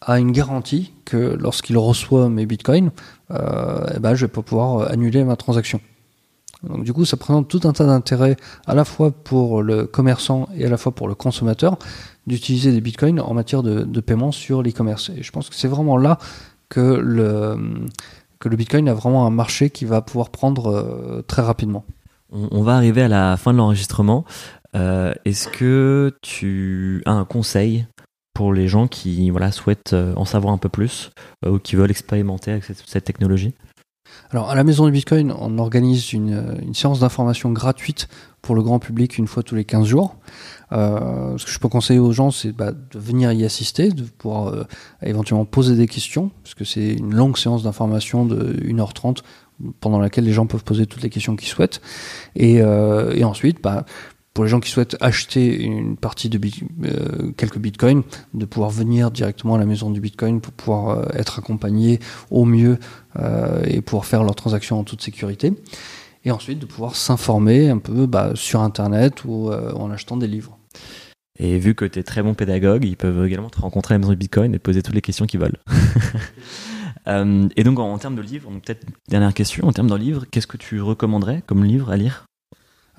[0.00, 2.90] a une garantie que lorsqu'il reçoit mes bitcoins,
[3.30, 5.80] euh, eh ben, je vais pas pouvoir annuler ma transaction.
[6.62, 8.36] Donc du coup, ça présente tout un tas d'intérêts
[8.66, 11.78] à la fois pour le commerçant et à la fois pour le consommateur
[12.26, 15.10] d'utiliser des bitcoins en matière de, paiement sur l'e-commerce.
[15.16, 16.18] Et je pense que c'est vraiment là
[16.68, 17.56] que le,
[18.38, 21.84] que le bitcoin a vraiment un marché qui va pouvoir prendre euh, très rapidement.
[22.32, 24.24] On, va arriver à la fin de l'enregistrement.
[24.76, 27.86] Euh, est-ce que tu as un conseil
[28.34, 31.10] pour les gens qui voilà, souhaitent euh, en savoir un peu plus
[31.44, 33.54] euh, ou qui veulent expérimenter avec cette, technologie
[34.32, 38.08] alors, à la Maison du Bitcoin, on organise une, euh, une séance d'information gratuite
[38.42, 40.16] pour le grand public une fois tous les 15 jours.
[40.72, 44.66] Ce que je peux conseiller aux gens, c'est bah, de venir y assister, de pouvoir
[45.02, 49.18] éventuellement poser des questions, parce que c'est une longue séance d'information de 1h30
[49.80, 51.80] pendant laquelle les gens peuvent poser toutes les questions qu'ils souhaitent.
[52.34, 53.84] Et, et ensuite, bah,
[54.34, 56.40] pour les gens qui souhaitent acheter une partie de
[56.84, 58.02] euh, quelques bitcoins,
[58.34, 61.98] de pouvoir venir directement à la maison du bitcoin pour pouvoir euh, être accompagnés
[62.30, 62.78] au mieux
[63.18, 65.52] euh, et pouvoir faire leurs transactions en toute sécurité.
[66.24, 70.58] Et ensuite de pouvoir s'informer un peu bah, sur Internet ou en achetant des livres.
[71.38, 74.00] Et vu que tu es très bon pédagogue, ils peuvent également te rencontrer à la
[74.00, 75.56] maison du Bitcoin et te poser toutes les questions qu'ils veulent.
[77.56, 80.46] et donc en, en termes de livres, peut-être dernière question, en termes de livres, qu'est-ce
[80.46, 82.26] que tu recommanderais comme livre à lire?
[82.26, 82.29] euh,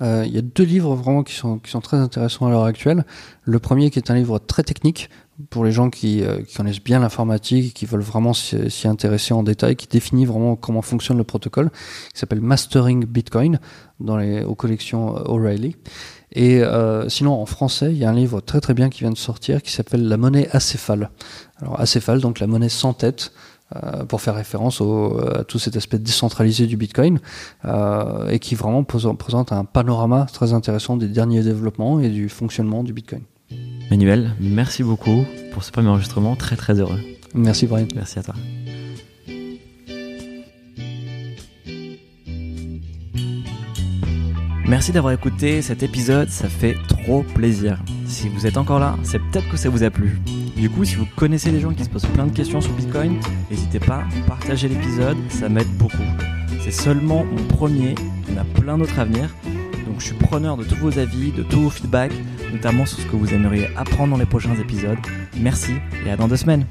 [0.02, 3.04] il y a deux livres vraiment qui sont, très intéressants à l'heure actuelle.
[3.44, 5.08] Le premier qui est un livre très technique
[5.50, 9.76] pour les gens qui, euh, connaissent bien l'informatique, qui veulent vraiment s'y intéresser en détail,
[9.76, 11.70] qui définit vraiment comment fonctionne le protocole,
[12.12, 13.58] qui s'appelle Mastering Bitcoin
[14.00, 15.76] dans les, aux collections euh, O'Reilly.
[16.34, 19.10] Et euh, sinon, en français, il y a un livre très très bien qui vient
[19.10, 21.10] de sortir qui s'appelle La monnaie acéphale.
[21.56, 23.32] Alors acéphale, donc la monnaie sans tête.
[23.74, 27.20] Euh, pour faire référence au, à tout cet aspect décentralisé du Bitcoin
[27.64, 32.82] euh, et qui vraiment présente un panorama très intéressant des derniers développements et du fonctionnement
[32.82, 33.22] du Bitcoin.
[33.90, 36.98] Manuel, merci beaucoup pour ce premier enregistrement, très très heureux.
[37.34, 37.86] Merci Brian.
[37.94, 38.34] Merci à toi.
[44.66, 47.78] Merci d'avoir écouté cet épisode, ça fait trop plaisir.
[48.06, 50.20] Si vous êtes encore là, c'est peut-être que ça vous a plu.
[50.56, 53.18] Du coup, si vous connaissez des gens qui se posent plein de questions sur Bitcoin,
[53.50, 55.96] n'hésitez pas à partager l'épisode, ça m'aide beaucoup.
[56.62, 57.94] C'est seulement mon premier,
[58.28, 59.28] il y a plein d'autres à venir.
[59.86, 62.14] Donc je suis preneur de tous vos avis, de tous vos feedbacks,
[62.52, 64.98] notamment sur ce que vous aimeriez apprendre dans les prochains épisodes.
[65.38, 65.72] Merci
[66.06, 66.64] et à dans deux semaines.